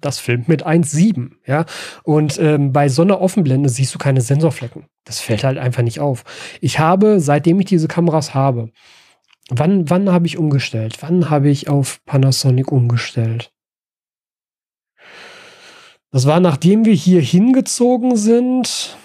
Das 0.00 0.18
filmt 0.18 0.48
mit 0.48 0.66
1.7, 0.66 1.32
ja. 1.46 1.64
Und 2.02 2.38
ähm, 2.38 2.72
bei 2.72 2.88
so 2.88 3.02
einer 3.02 3.20
Offenblende 3.20 3.68
siehst 3.68 3.94
du 3.94 3.98
keine 3.98 4.20
Sensorflecken. 4.20 4.84
Das 5.04 5.20
fällt 5.20 5.44
halt 5.44 5.58
einfach 5.58 5.82
nicht 5.82 6.00
auf. 6.00 6.24
Ich 6.60 6.78
habe, 6.78 7.20
seitdem 7.20 7.60
ich 7.60 7.66
diese 7.66 7.88
Kameras 7.88 8.34
habe, 8.34 8.70
Wann, 9.50 9.88
wann 9.88 10.12
habe 10.12 10.26
ich 10.26 10.36
umgestellt? 10.36 10.98
Wann 11.00 11.30
habe 11.30 11.48
ich 11.48 11.68
auf 11.68 12.04
Panasonic 12.04 12.70
umgestellt? 12.70 13.50
Das 16.10 16.26
war 16.26 16.40
nachdem 16.40 16.84
wir 16.84 16.94
hier 16.94 17.20
hingezogen 17.20 18.16
sind, 18.16 18.96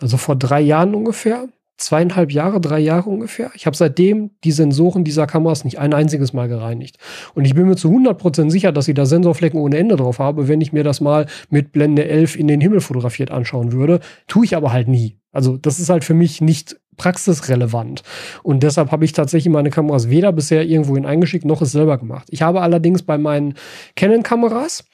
also 0.00 0.16
vor 0.16 0.36
drei 0.36 0.60
Jahren 0.60 0.94
ungefähr, 0.94 1.48
zweieinhalb 1.76 2.32
Jahre, 2.32 2.60
drei 2.60 2.78
Jahre 2.78 3.10
ungefähr. 3.10 3.50
Ich 3.54 3.66
habe 3.66 3.76
seitdem 3.76 4.30
die 4.44 4.52
Sensoren 4.52 5.04
dieser 5.04 5.26
Kameras 5.26 5.64
nicht 5.64 5.78
ein 5.78 5.92
einziges 5.92 6.32
Mal 6.32 6.48
gereinigt. 6.48 6.96
Und 7.34 7.44
ich 7.44 7.54
bin 7.54 7.66
mir 7.66 7.76
zu 7.76 7.88
100% 7.88 8.50
sicher, 8.50 8.72
dass 8.72 8.88
ich 8.88 8.94
da 8.94 9.04
Sensorflecken 9.04 9.60
ohne 9.60 9.76
Ende 9.76 9.96
drauf 9.96 10.18
habe, 10.18 10.48
wenn 10.48 10.60
ich 10.60 10.72
mir 10.72 10.84
das 10.84 11.00
mal 11.00 11.26
mit 11.50 11.72
Blende 11.72 12.08
11 12.08 12.36
in 12.36 12.48
den 12.48 12.60
Himmel 12.60 12.80
fotografiert 12.80 13.30
anschauen 13.30 13.72
würde. 13.72 14.00
Tue 14.28 14.44
ich 14.44 14.56
aber 14.56 14.72
halt 14.72 14.88
nie. 14.88 15.18
Also 15.32 15.56
das 15.56 15.80
ist 15.80 15.88
halt 15.88 16.04
für 16.04 16.14
mich 16.14 16.40
nicht 16.40 16.76
praxisrelevant. 16.96 18.02
Und 18.42 18.62
deshalb 18.62 18.92
habe 18.92 19.04
ich 19.04 19.12
tatsächlich 19.12 19.52
meine 19.52 19.70
Kameras 19.70 20.08
weder 20.08 20.32
bisher 20.32 20.64
irgendwohin 20.64 21.06
eingeschickt, 21.06 21.44
noch 21.44 21.62
es 21.62 21.72
selber 21.72 21.98
gemacht. 21.98 22.28
Ich 22.30 22.42
habe 22.42 22.60
allerdings 22.60 23.02
bei 23.02 23.18
meinen 23.18 23.54
Canon-Kameras 23.96 24.84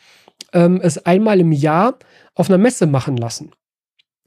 ähm, 0.53 0.81
es 0.83 1.05
einmal 1.05 1.41
im 1.41 1.53
Jahr 1.53 1.99
auf 2.35 2.49
einer 2.49 2.59
Messe 2.59 2.87
machen 2.87 3.17
lassen. 3.17 3.53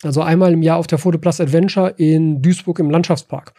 Also 0.03 0.21
einmal 0.21 0.53
im 0.53 0.63
Jahr 0.63 0.77
auf 0.77 0.87
der 0.87 0.97
Photoplus 0.97 1.39
Adventure 1.39 1.93
in 1.97 2.41
Duisburg 2.41 2.79
im 2.79 2.89
Landschaftspark. 2.89 3.53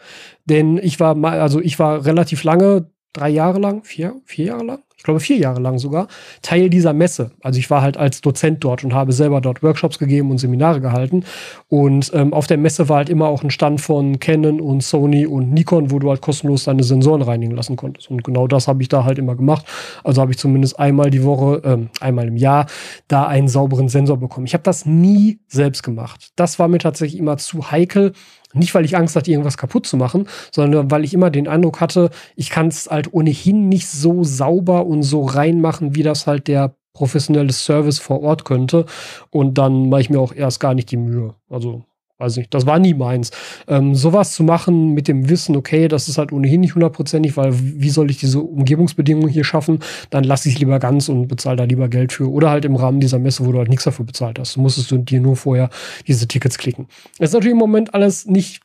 Denn 0.44 0.78
ich 0.78 0.98
war 0.98 1.14
mal, 1.14 1.40
also 1.40 1.60
ich 1.60 1.78
war 1.78 2.04
relativ 2.04 2.42
lange, 2.42 2.90
drei 3.12 3.28
Jahre 3.28 3.60
lang, 3.60 3.84
vier, 3.84 4.20
vier 4.24 4.46
Jahre 4.46 4.64
lang, 4.64 4.82
ich 5.02 5.04
glaube 5.04 5.18
vier 5.18 5.36
Jahre 5.38 5.60
lang 5.60 5.80
sogar, 5.80 6.06
Teil 6.42 6.70
dieser 6.70 6.92
Messe. 6.92 7.32
Also 7.40 7.58
ich 7.58 7.68
war 7.70 7.82
halt 7.82 7.96
als 7.96 8.20
Dozent 8.20 8.62
dort 8.62 8.84
und 8.84 8.94
habe 8.94 9.10
selber 9.10 9.40
dort 9.40 9.60
Workshops 9.60 9.98
gegeben 9.98 10.30
und 10.30 10.38
Seminare 10.38 10.80
gehalten. 10.80 11.24
Und 11.68 12.12
ähm, 12.14 12.32
auf 12.32 12.46
der 12.46 12.56
Messe 12.56 12.88
war 12.88 12.98
halt 12.98 13.08
immer 13.08 13.26
auch 13.26 13.42
ein 13.42 13.50
Stand 13.50 13.80
von 13.80 14.20
Canon 14.20 14.60
und 14.60 14.80
Sony 14.84 15.26
und 15.26 15.52
Nikon, 15.52 15.90
wo 15.90 15.98
du 15.98 16.08
halt 16.08 16.20
kostenlos 16.20 16.62
deine 16.62 16.84
Sensoren 16.84 17.20
reinigen 17.20 17.50
lassen 17.50 17.74
konntest. 17.74 18.12
Und 18.12 18.22
genau 18.22 18.46
das 18.46 18.68
habe 18.68 18.80
ich 18.80 18.88
da 18.88 19.02
halt 19.02 19.18
immer 19.18 19.34
gemacht. 19.34 19.66
Also 20.04 20.20
habe 20.20 20.30
ich 20.30 20.38
zumindest 20.38 20.78
einmal 20.78 21.10
die 21.10 21.24
Woche, 21.24 21.60
ähm, 21.64 21.88
einmal 21.98 22.28
im 22.28 22.36
Jahr, 22.36 22.66
da 23.08 23.26
einen 23.26 23.48
sauberen 23.48 23.88
Sensor 23.88 24.18
bekommen. 24.18 24.46
Ich 24.46 24.54
habe 24.54 24.62
das 24.62 24.86
nie 24.86 25.40
selbst 25.48 25.82
gemacht. 25.82 26.30
Das 26.36 26.60
war 26.60 26.68
mir 26.68 26.78
tatsächlich 26.78 27.18
immer 27.18 27.38
zu 27.38 27.72
heikel 27.72 28.12
nicht, 28.52 28.74
weil 28.74 28.84
ich 28.84 28.96
Angst 28.96 29.16
hatte, 29.16 29.30
irgendwas 29.30 29.56
kaputt 29.56 29.86
zu 29.86 29.96
machen, 29.96 30.28
sondern 30.50 30.90
weil 30.90 31.04
ich 31.04 31.14
immer 31.14 31.30
den 31.30 31.48
Eindruck 31.48 31.80
hatte, 31.80 32.10
ich 32.36 32.50
kann 32.50 32.68
es 32.68 32.88
halt 32.90 33.12
ohnehin 33.12 33.68
nicht 33.68 33.88
so 33.88 34.24
sauber 34.24 34.86
und 34.86 35.02
so 35.02 35.24
reinmachen, 35.24 35.94
wie 35.94 36.02
das 36.02 36.26
halt 36.26 36.48
der 36.48 36.74
professionelle 36.92 37.52
Service 37.52 37.98
vor 37.98 38.20
Ort 38.22 38.44
könnte. 38.44 38.86
Und 39.30 39.58
dann 39.58 39.88
mache 39.88 40.02
ich 40.02 40.10
mir 40.10 40.20
auch 40.20 40.34
erst 40.34 40.60
gar 40.60 40.74
nicht 40.74 40.90
die 40.90 40.96
Mühe. 40.96 41.34
Also 41.48 41.84
weiß 42.22 42.36
nicht, 42.36 42.54
das 42.54 42.66
war 42.66 42.78
nie 42.78 42.94
meins. 42.94 43.30
Ähm, 43.68 43.94
sowas 43.94 44.32
zu 44.32 44.44
machen 44.44 44.94
mit 44.94 45.08
dem 45.08 45.28
Wissen, 45.28 45.56
okay, 45.56 45.88
das 45.88 46.08
ist 46.08 46.18
halt 46.18 46.32
ohnehin 46.32 46.60
nicht 46.60 46.74
hundertprozentig, 46.74 47.36
weil 47.36 47.52
wie 47.52 47.90
soll 47.90 48.10
ich 48.10 48.18
diese 48.18 48.40
Umgebungsbedingungen 48.40 49.28
hier 49.28 49.44
schaffen? 49.44 49.80
Dann 50.10 50.24
lasse 50.24 50.48
ich 50.48 50.54
es 50.54 50.60
lieber 50.60 50.78
ganz 50.78 51.08
und 51.08 51.28
bezahle 51.28 51.56
da 51.56 51.64
lieber 51.64 51.88
Geld 51.88 52.12
für. 52.12 52.30
Oder 52.30 52.50
halt 52.50 52.64
im 52.64 52.76
Rahmen 52.76 53.00
dieser 53.00 53.18
Messe, 53.18 53.44
wo 53.44 53.52
du 53.52 53.58
halt 53.58 53.68
nichts 53.68 53.84
dafür 53.84 54.06
bezahlt 54.06 54.38
hast. 54.38 54.56
Du 54.56 54.60
musstest 54.60 54.90
du 54.90 54.98
dir 54.98 55.20
nur 55.20 55.36
vorher 55.36 55.68
diese 56.06 56.26
Tickets 56.28 56.58
klicken. 56.58 56.86
Das 57.18 57.30
ist 57.30 57.34
natürlich 57.34 57.52
im 57.52 57.58
Moment 57.58 57.94
alles 57.94 58.26
nicht 58.26 58.62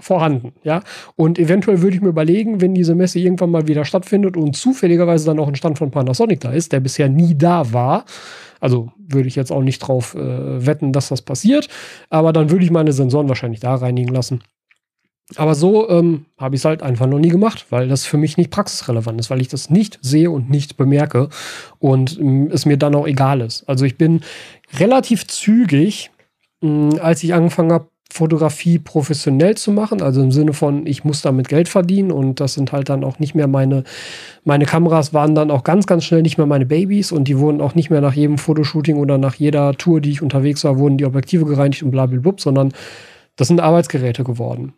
vorhanden, 0.00 0.52
ja. 0.62 0.82
Und 1.14 1.38
eventuell 1.38 1.82
würde 1.82 1.96
ich 1.96 2.02
mir 2.02 2.08
überlegen, 2.08 2.60
wenn 2.60 2.74
diese 2.74 2.94
Messe 2.94 3.18
irgendwann 3.18 3.50
mal 3.50 3.66
wieder 3.66 3.84
stattfindet 3.84 4.36
und 4.36 4.56
zufälligerweise 4.56 5.26
dann 5.26 5.38
auch 5.38 5.48
ein 5.48 5.54
Stand 5.54 5.78
von 5.78 5.90
Panasonic 5.90 6.40
da 6.40 6.52
ist, 6.52 6.72
der 6.72 6.80
bisher 6.80 7.08
nie 7.08 7.36
da 7.36 7.72
war, 7.72 8.04
also 8.60 8.90
würde 8.98 9.28
ich 9.28 9.36
jetzt 9.36 9.52
auch 9.52 9.62
nicht 9.62 9.78
drauf 9.80 10.14
äh, 10.14 10.66
wetten, 10.66 10.92
dass 10.92 11.08
das 11.08 11.22
passiert. 11.22 11.68
Aber 12.10 12.32
dann 12.32 12.50
würde 12.50 12.64
ich 12.64 12.70
meine 12.70 12.92
Sensoren 12.92 13.28
wahrscheinlich 13.28 13.60
da 13.60 13.74
reinigen 13.74 14.12
lassen. 14.12 14.40
Aber 15.34 15.56
so 15.56 15.88
ähm, 15.88 16.26
habe 16.38 16.54
ich 16.54 16.60
es 16.60 16.64
halt 16.64 16.82
einfach 16.84 17.08
noch 17.08 17.18
nie 17.18 17.30
gemacht, 17.30 17.66
weil 17.70 17.88
das 17.88 18.06
für 18.06 18.16
mich 18.16 18.36
nicht 18.36 18.50
praxisrelevant 18.50 19.18
ist, 19.18 19.28
weil 19.28 19.40
ich 19.40 19.48
das 19.48 19.70
nicht 19.70 19.98
sehe 20.00 20.30
und 20.30 20.50
nicht 20.50 20.76
bemerke 20.76 21.28
und 21.80 22.18
ähm, 22.20 22.48
es 22.52 22.64
mir 22.64 22.76
dann 22.76 22.94
auch 22.94 23.08
egal 23.08 23.40
ist. 23.40 23.68
Also 23.68 23.84
ich 23.84 23.98
bin 23.98 24.20
relativ 24.78 25.26
zügig, 25.26 26.12
mh, 26.60 27.00
als 27.00 27.24
ich 27.24 27.34
angefangen 27.34 27.72
habe, 27.72 27.88
Fotografie 28.16 28.78
professionell 28.78 29.56
zu 29.56 29.70
machen, 29.70 30.02
also 30.02 30.22
im 30.22 30.32
Sinne 30.32 30.52
von, 30.52 30.86
ich 30.86 31.04
muss 31.04 31.22
damit 31.22 31.48
Geld 31.48 31.68
verdienen 31.68 32.10
und 32.10 32.40
das 32.40 32.54
sind 32.54 32.72
halt 32.72 32.88
dann 32.88 33.04
auch 33.04 33.18
nicht 33.18 33.34
mehr 33.34 33.46
meine, 33.46 33.84
meine 34.44 34.64
Kameras 34.64 35.12
waren 35.12 35.34
dann 35.34 35.50
auch 35.50 35.64
ganz, 35.64 35.86
ganz 35.86 36.04
schnell 36.04 36.22
nicht 36.22 36.38
mehr 36.38 36.46
meine 36.46 36.66
Babys 36.66 37.12
und 37.12 37.28
die 37.28 37.38
wurden 37.38 37.60
auch 37.60 37.74
nicht 37.74 37.90
mehr 37.90 38.00
nach 38.00 38.14
jedem 38.14 38.38
Fotoshooting 38.38 38.96
oder 38.96 39.18
nach 39.18 39.34
jeder 39.34 39.74
Tour, 39.74 40.00
die 40.00 40.10
ich 40.10 40.22
unterwegs 40.22 40.64
war, 40.64 40.78
wurden 40.78 40.96
die 40.96 41.04
Objektive 41.04 41.44
gereinigt 41.44 41.82
und 41.82 41.90
blablabla, 41.90 42.32
sondern 42.38 42.72
das 43.36 43.48
sind 43.48 43.60
Arbeitsgeräte 43.60 44.24
geworden. 44.24 44.72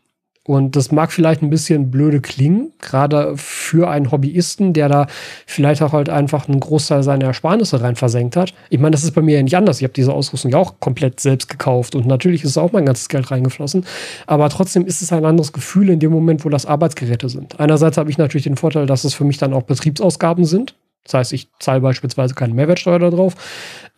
Und 0.49 0.77
das 0.77 0.91
mag 0.93 1.13
vielleicht 1.13 1.43
ein 1.43 1.51
bisschen 1.51 1.91
blöde 1.91 2.23
klingen, 2.23 2.73
gerade 2.81 3.35
für 3.37 3.91
einen 3.91 4.11
Hobbyisten, 4.11 4.73
der 4.73 4.89
da 4.89 5.07
vielleicht 5.45 5.83
auch 5.83 5.93
halt 5.93 6.09
einfach 6.09 6.49
einen 6.49 6.59
Großteil 6.59 7.03
seiner 7.03 7.27
Ersparnisse 7.27 7.83
rein 7.83 7.97
versenkt 7.97 8.35
hat. 8.35 8.55
Ich 8.71 8.79
meine, 8.79 8.93
das 8.93 9.05
ist 9.05 9.15
bei 9.15 9.21
mir 9.21 9.37
ja 9.37 9.43
nicht 9.43 9.59
anders. 9.59 9.77
Ich 9.77 9.85
habe 9.85 9.93
diese 9.93 10.11
Ausrüstung 10.11 10.51
ja 10.51 10.57
auch 10.57 10.81
komplett 10.81 11.21
selbst 11.21 11.51
gekauft 11.51 11.95
und 11.95 12.07
natürlich 12.07 12.45
ist 12.45 12.57
auch 12.57 12.73
mein 12.73 12.87
ganzes 12.87 13.11
Geld 13.11 13.31
reingeflossen. 13.31 13.85
Aber 14.27 14.49
trotzdem 14.49 14.87
ist 14.87 15.03
es 15.03 15.13
ein 15.13 15.27
anderes 15.27 15.53
Gefühl 15.53 15.91
in 15.91 16.01
dem 16.01 16.13
Moment, 16.13 16.47
wo 16.47 16.49
das 16.49 16.65
Arbeitsgeräte 16.65 17.29
sind. 17.29 17.61
Einerseits 17.61 17.99
habe 17.99 18.09
ich 18.09 18.17
natürlich 18.17 18.45
den 18.45 18.57
Vorteil, 18.57 18.87
dass 18.87 19.05
es 19.05 19.13
für 19.13 19.25
mich 19.25 19.37
dann 19.37 19.53
auch 19.53 19.65
Betriebsausgaben 19.65 20.47
sind. 20.47 20.77
Das 21.05 21.13
heißt, 21.13 21.35
ich 21.35 21.51
zahle 21.59 21.83
beispielsweise 21.83 22.33
keine 22.33 22.55
Mehrwertsteuer 22.55 22.99
darauf. 22.99 23.35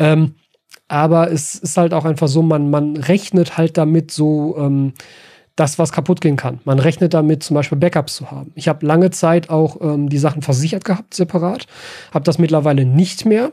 Ähm, 0.01 0.35
aber 0.89 1.31
es 1.31 1.55
ist 1.55 1.77
halt 1.77 1.95
auch 1.95 2.05
einfach 2.05 2.27
so, 2.27 2.43
man, 2.43 2.71
man 2.71 2.97
rechnet 2.97 3.57
halt 3.57 3.79
damit 3.79 4.11
so, 4.11 4.57
ähm, 4.59 4.95
das, 5.57 5.79
was 5.79 5.93
kaputt 5.93 6.21
gehen 6.21 6.37
kann. 6.37 6.61
Man 6.65 6.79
rechnet 6.79 7.15
damit, 7.15 7.43
zum 7.43 7.55
Beispiel 7.55 7.79
Backups 7.79 8.15
zu 8.15 8.31
haben. 8.31 8.53
Ich 8.55 8.69
habe 8.69 8.87
lange 8.87 9.11
Zeit 9.11 9.51
auch 9.51 9.81
ähm, 9.81 10.09
die 10.09 10.19
Sachen 10.19 10.43
versichert 10.43 10.85
gehabt, 10.85 11.15
separat. 11.15 11.67
Habe 12.13 12.25
das 12.25 12.39
mittlerweile 12.39 12.85
nicht 12.85 13.27
mehr, 13.27 13.53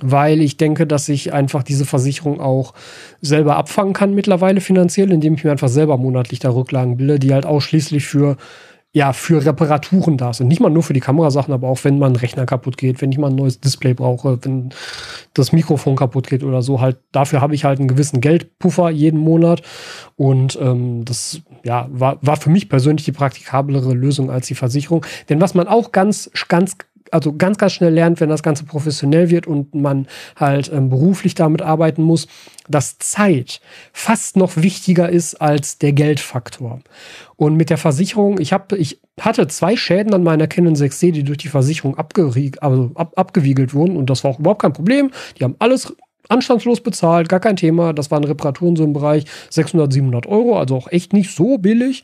weil 0.00 0.42
ich 0.42 0.56
denke, 0.56 0.86
dass 0.86 1.08
ich 1.08 1.32
einfach 1.32 1.62
diese 1.62 1.86
Versicherung 1.86 2.40
auch 2.40 2.74
selber 3.22 3.56
abfangen 3.56 3.94
kann 3.94 4.14
mittlerweile 4.14 4.60
finanziell, 4.60 5.10
indem 5.10 5.34
ich 5.34 5.44
mir 5.44 5.52
einfach 5.52 5.68
selber 5.68 5.96
monatlich 5.96 6.38
da 6.38 6.50
Rücklagen 6.50 6.98
bilde, 6.98 7.18
die 7.18 7.32
halt 7.32 7.46
ausschließlich 7.46 8.06
für 8.06 8.36
ja, 8.96 9.12
für 9.12 9.44
Reparaturen 9.44 10.16
da 10.16 10.32
sind. 10.32 10.48
Nicht 10.48 10.60
mal 10.60 10.70
nur 10.70 10.82
für 10.82 10.94
die 10.94 11.00
Kamerasachen, 11.00 11.52
aber 11.52 11.68
auch 11.68 11.84
wenn 11.84 11.98
mal 11.98 12.08
ein 12.08 12.16
Rechner 12.16 12.46
kaputt 12.46 12.78
geht, 12.78 13.02
wenn 13.02 13.12
ich 13.12 13.18
mal 13.18 13.26
ein 13.26 13.34
neues 13.34 13.60
Display 13.60 13.92
brauche, 13.92 14.38
wenn 14.42 14.70
das 15.34 15.52
Mikrofon 15.52 15.96
kaputt 15.96 16.28
geht 16.28 16.42
oder 16.42 16.62
so. 16.62 16.80
Halt, 16.80 16.96
dafür 17.12 17.42
habe 17.42 17.54
ich 17.54 17.66
halt 17.66 17.78
einen 17.78 17.88
gewissen 17.88 18.22
Geldpuffer 18.22 18.88
jeden 18.88 19.20
Monat. 19.20 19.60
Und 20.16 20.58
ähm, 20.62 21.04
das 21.04 21.42
ja, 21.62 21.88
war, 21.90 22.16
war 22.22 22.38
für 22.38 22.48
mich 22.48 22.70
persönlich 22.70 23.04
die 23.04 23.12
praktikablere 23.12 23.92
Lösung 23.92 24.30
als 24.30 24.46
die 24.46 24.54
Versicherung. 24.54 25.04
Denn 25.28 25.42
was 25.42 25.52
man 25.52 25.68
auch 25.68 25.92
ganz, 25.92 26.30
ganz 26.48 26.78
also 27.12 27.32
ganz, 27.32 27.58
ganz 27.58 27.72
schnell 27.72 27.92
lernt, 27.92 28.20
wenn 28.20 28.28
das 28.28 28.42
Ganze 28.42 28.64
professionell 28.64 29.30
wird 29.30 29.46
und 29.46 29.74
man 29.74 30.06
halt 30.36 30.70
ähm, 30.72 30.88
beruflich 30.90 31.34
damit 31.34 31.62
arbeiten 31.62 32.02
muss, 32.02 32.26
dass 32.68 32.98
Zeit 32.98 33.60
fast 33.92 34.36
noch 34.36 34.56
wichtiger 34.56 35.08
ist 35.08 35.34
als 35.36 35.78
der 35.78 35.92
Geldfaktor. 35.92 36.80
Und 37.36 37.56
mit 37.56 37.70
der 37.70 37.78
Versicherung, 37.78 38.40
ich 38.40 38.52
habe, 38.52 38.76
ich 38.76 39.00
hatte 39.20 39.46
zwei 39.48 39.76
Schäden 39.76 40.14
an 40.14 40.22
meiner 40.22 40.46
Canon 40.46 40.74
6D, 40.74 41.12
die 41.12 41.24
durch 41.24 41.38
die 41.38 41.48
Versicherung 41.48 41.96
also 41.98 42.90
ab, 42.94 43.12
abgewiegelt 43.16 43.74
wurden 43.74 43.96
und 43.96 44.10
das 44.10 44.24
war 44.24 44.32
auch 44.32 44.38
überhaupt 44.38 44.62
kein 44.62 44.72
Problem. 44.72 45.10
Die 45.38 45.44
haben 45.44 45.56
alles 45.58 45.94
anstandslos 46.28 46.80
bezahlt, 46.80 47.28
gar 47.28 47.40
kein 47.40 47.56
Thema. 47.56 47.92
Das 47.92 48.10
waren 48.10 48.24
Reparaturen 48.24 48.76
so 48.76 48.84
im 48.84 48.92
Bereich 48.92 49.24
600, 49.50 49.92
700 49.92 50.26
Euro, 50.26 50.58
also 50.58 50.76
auch 50.76 50.88
echt 50.88 51.12
nicht 51.12 51.34
so 51.34 51.58
billig. 51.58 52.02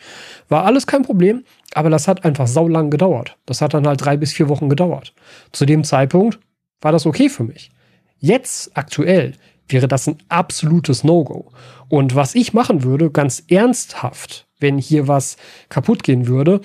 War 0.48 0.64
alles 0.64 0.86
kein 0.86 1.02
Problem. 1.02 1.44
Aber 1.74 1.90
das 1.90 2.08
hat 2.08 2.24
einfach 2.24 2.46
saulang 2.46 2.90
gedauert. 2.90 3.36
Das 3.46 3.60
hat 3.60 3.74
dann 3.74 3.86
halt 3.86 4.04
drei 4.04 4.16
bis 4.16 4.32
vier 4.32 4.48
Wochen 4.48 4.68
gedauert. 4.68 5.14
Zu 5.52 5.64
dem 5.66 5.84
Zeitpunkt 5.84 6.38
war 6.80 6.92
das 6.92 7.06
okay 7.06 7.28
für 7.28 7.44
mich. 7.44 7.70
Jetzt, 8.18 8.76
aktuell, 8.76 9.32
wäre 9.68 9.88
das 9.88 10.06
ein 10.06 10.18
absolutes 10.28 11.02
No-Go. 11.02 11.50
Und 11.88 12.14
was 12.14 12.34
ich 12.34 12.52
machen 12.52 12.82
würde, 12.82 13.10
ganz 13.10 13.42
ernsthaft, 13.48 14.46
wenn 14.58 14.78
hier 14.78 15.08
was 15.08 15.36
kaputt 15.68 16.02
gehen 16.02 16.26
würde, 16.26 16.60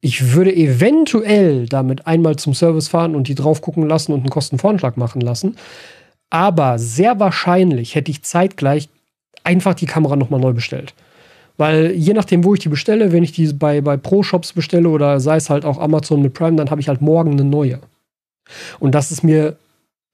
ich 0.00 0.32
würde 0.32 0.54
eventuell 0.54 1.66
damit 1.66 2.06
einmal 2.06 2.36
zum 2.36 2.54
Service 2.54 2.88
fahren 2.88 3.16
und 3.16 3.28
die 3.28 3.34
drauf 3.34 3.60
gucken 3.60 3.88
lassen 3.88 4.12
und 4.12 4.20
einen 4.20 4.30
Kostenvoranschlag 4.30 4.96
machen 4.96 5.20
lassen. 5.20 5.56
Aber 6.30 6.78
sehr 6.78 7.18
wahrscheinlich 7.18 7.94
hätte 7.94 8.10
ich 8.10 8.22
zeitgleich 8.22 8.88
einfach 9.42 9.74
die 9.74 9.86
Kamera 9.86 10.14
nochmal 10.14 10.40
neu 10.40 10.52
bestellt. 10.52 10.94
Weil 11.58 11.90
je 11.90 12.14
nachdem, 12.14 12.44
wo 12.44 12.54
ich 12.54 12.60
die 12.60 12.68
bestelle, 12.68 13.12
wenn 13.12 13.24
ich 13.24 13.32
die 13.32 13.52
bei, 13.52 13.80
bei 13.80 13.96
Pro-Shops 13.96 14.52
bestelle 14.52 14.88
oder 14.88 15.20
sei 15.20 15.36
es 15.36 15.50
halt 15.50 15.64
auch 15.64 15.78
Amazon 15.78 16.22
mit 16.22 16.32
Prime, 16.32 16.56
dann 16.56 16.70
habe 16.70 16.80
ich 16.80 16.88
halt 16.88 17.02
morgen 17.02 17.32
eine 17.32 17.44
neue. 17.44 17.80
Und 18.78 18.94
das 18.94 19.10
ist 19.10 19.22
mir 19.22 19.56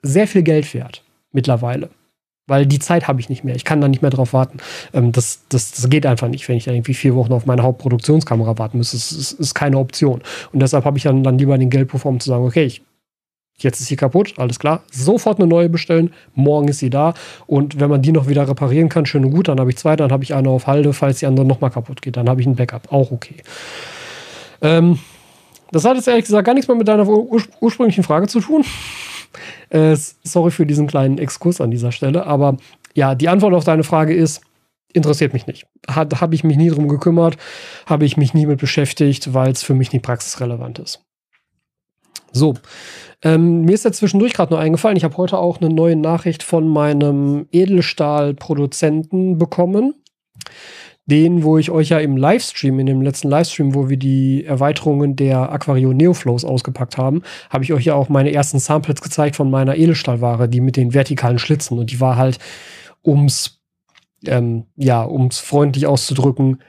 sehr 0.03 0.27
viel 0.27 0.43
Geld 0.43 0.73
wert 0.75 1.05
mittlerweile. 1.33 1.91
Weil 2.47 2.67
die 2.67 2.79
Zeit 2.79 3.09
habe 3.09 3.21
ich 3.21 3.31
nicht 3.31 3.43
mehr. 3.43 3.55
Ich 3.55 3.65
kann 3.65 3.81
da 3.81 3.89
nicht 3.89 4.03
mehr 4.03 4.11
drauf 4.11 4.35
warten. 4.35 4.59
Ähm, 4.93 5.13
das, 5.13 5.45
das, 5.49 5.73
das 5.73 5.89
geht 5.89 6.05
einfach 6.05 6.29
nicht, 6.29 6.47
wenn 6.49 6.57
ich 6.57 6.67
irgendwie 6.67 6.93
vier 6.93 7.15
Wochen 7.15 7.33
auf 7.33 7.47
meine 7.47 7.63
Hauptproduktionskamera 7.63 8.59
warten 8.59 8.79
muss. 8.79 8.93
Das 8.93 9.13
ist, 9.13 9.33
ist 9.33 9.55
keine 9.55 9.79
Option. 9.79 10.21
Und 10.53 10.61
deshalb 10.61 10.85
habe 10.85 10.99
ich 10.99 11.05
dann, 11.05 11.23
dann 11.25 11.39
lieber 11.39 11.57
den 11.57 11.71
Geldpuffer, 11.71 12.09
um 12.09 12.21
zu 12.21 12.29
sagen, 12.29 12.45
okay, 12.45 12.65
ich 12.65 12.83
Jetzt 13.57 13.81
ist 13.81 13.87
sie 13.87 13.97
kaputt, 13.97 14.35
alles 14.37 14.59
klar. 14.59 14.83
Sofort 14.91 15.39
eine 15.39 15.47
neue 15.47 15.69
bestellen. 15.69 16.13
Morgen 16.35 16.69
ist 16.69 16.81
sie 16.81 16.91
da. 16.91 17.15
Und 17.47 17.79
wenn 17.79 17.89
man 17.89 18.03
die 18.03 18.11
noch 18.11 18.29
wieder 18.29 18.49
reparieren 18.49 18.89
kann, 18.89 19.07
schön 19.07 19.25
und 19.25 19.31
gut, 19.31 19.49
dann 19.49 19.61
habe 19.61 19.71
ich 19.71 19.77
zwei, 19.77 19.95
dann 19.95 20.11
habe 20.11 20.25
ich 20.25 20.35
eine 20.35 20.49
auf 20.51 20.67
Halde, 20.67 20.93
falls 20.93 21.21
die 21.21 21.27
andere 21.27 21.47
nochmal 21.47 21.71
kaputt 21.71 22.03
geht. 22.03 22.17
Dann 22.17 22.29
habe 22.29 22.41
ich 22.41 22.47
ein 22.47 22.57
Backup. 22.57 22.93
Auch 22.93 23.13
okay. 23.13 23.37
Ähm, 24.61 24.99
das 25.71 25.85
hat 25.85 25.97
jetzt 25.97 26.09
ehrlich 26.09 26.25
gesagt 26.25 26.45
gar 26.45 26.55
nichts 26.55 26.69
mehr 26.69 26.77
mit 26.77 26.89
deiner 26.89 27.07
ur 27.07 27.43
ursprünglichen 27.61 28.05
Frage 28.05 28.27
zu 28.27 28.41
tun. 28.41 28.65
Äh, 29.71 29.97
sorry 30.23 30.53
für 30.53 30.65
diesen 30.65 30.87
kleinen 30.87 31.19
Exkurs 31.19 31.61
an 31.61 31.73
dieser 31.73 31.91
Stelle. 31.91 32.25
Aber 32.25 32.57
ja, 32.95 33.17
die 33.17 33.29
Antwort 33.29 33.53
auf 33.55 33.65
deine 33.65 33.83
Frage 33.83 34.15
ist, 34.15 34.43
interessiert 34.93 35.33
mich 35.33 35.49
nicht. 35.49 35.67
Habe 35.89 36.35
ich 36.37 36.45
mich 36.45 36.57
nie 36.57 36.71
drum 36.71 36.87
gekümmert, 36.87 37.37
habe 37.87 38.05
ich 38.05 38.17
mich 38.17 38.33
nie 38.33 38.47
mit 38.47 38.61
beschäftigt, 38.61 39.35
weil 39.35 39.51
es 39.51 39.65
für 39.65 39.75
mich 39.75 39.93
nicht 39.93 40.05
praxisrelevant 40.05 40.79
ist. 40.79 41.01
So, 42.35 42.55
ähm, 43.23 43.63
mir 43.63 43.73
ist 43.73 43.85
ja 43.85 43.93
zwischendurch 43.93 44.35
gerade 44.35 44.53
nur 44.53 44.61
eingefallen, 44.61 44.97
ich 44.97 45.05
habe 45.05 45.17
heute 45.17 45.39
auch 45.39 45.61
eine 45.61 45.73
neue 45.73 45.97
Nachricht 45.97 46.43
von 46.43 46.69
meinem 46.69 47.47
Edelstahl-Produzenten 47.53 49.39
bekommen. 49.39 49.95
Den, 51.07 51.43
wo 51.43 51.59
ich 51.59 51.71
euch 51.71 51.91
ja 51.91 51.99
im 51.99 52.17
Livestream, 52.17 52.79
in 52.79 52.87
dem 52.87 53.03
letzten 53.03 53.29
Livestream, 53.29 53.75
wo 53.75 53.91
wir 53.91 53.99
die 53.99 54.45
Erweiterungen 54.45 55.17
der 55.17 55.53
Aquario 55.53 55.93
Neoflows 55.93 56.47
ausgepackt 56.47 56.97
haben, 56.97 57.23
habe 57.51 57.63
ich 57.63 57.75
euch 57.75 57.85
ja 57.85 57.95
auch 57.95 58.09
meine 58.09 58.33
ersten 58.33 58.59
Samples 58.59 59.03
gezeigt 59.03 59.37
von 59.37 59.51
meiner 59.51 59.77
Edelstahlware, 59.77 60.49
die 60.49 60.63
mit 60.63 60.79
den 60.79 60.95
vertikalen 60.95 61.39
Schlitzen. 61.39 61.79
Und 61.79 61.91
die 61.91 62.01
war 62.01 62.17
halt, 62.17 62.39
ums, 63.05 63.61
ähm, 64.27 64.65
ja, 64.77 65.07
ums 65.07 65.41
freundlich 65.41 65.87
auszudrücken, 65.87 66.63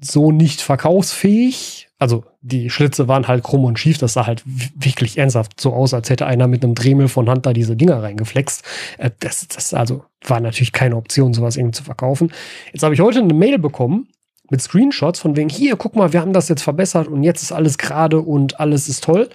so 0.00 0.30
nicht 0.30 0.60
verkaufsfähig. 0.60 1.88
Also 2.02 2.24
die 2.40 2.68
Schlitze 2.68 3.06
waren 3.06 3.28
halt 3.28 3.44
krumm 3.44 3.64
und 3.64 3.78
schief. 3.78 3.96
Das 3.96 4.14
sah 4.14 4.26
halt 4.26 4.42
wirklich 4.44 5.18
ernsthaft 5.18 5.60
so 5.60 5.72
aus, 5.72 5.94
als 5.94 6.10
hätte 6.10 6.26
einer 6.26 6.48
mit 6.48 6.64
einem 6.64 6.74
Dremel 6.74 7.06
von 7.06 7.30
Hand 7.30 7.46
da 7.46 7.52
diese 7.52 7.76
Dinger 7.76 8.02
reingeflext. 8.02 8.64
Äh, 8.98 9.10
das, 9.20 9.46
das 9.46 9.72
also 9.72 10.04
war 10.26 10.40
natürlich 10.40 10.72
keine 10.72 10.96
Option, 10.96 11.32
sowas 11.32 11.56
irgendwie 11.56 11.76
zu 11.76 11.84
verkaufen. 11.84 12.32
Jetzt 12.72 12.82
habe 12.82 12.92
ich 12.92 13.00
heute 13.00 13.20
eine 13.20 13.34
Mail 13.34 13.60
bekommen 13.60 14.08
mit 14.50 14.60
Screenshots 14.60 15.20
von 15.20 15.36
wegen, 15.36 15.48
hier, 15.48 15.76
guck 15.76 15.94
mal, 15.94 16.12
wir 16.12 16.20
haben 16.20 16.32
das 16.32 16.48
jetzt 16.48 16.62
verbessert 16.62 17.06
und 17.06 17.22
jetzt 17.22 17.40
ist 17.40 17.52
alles 17.52 17.78
gerade 17.78 18.20
und 18.20 18.58
alles 18.58 18.88
ist 18.88 19.04
toll. 19.04 19.28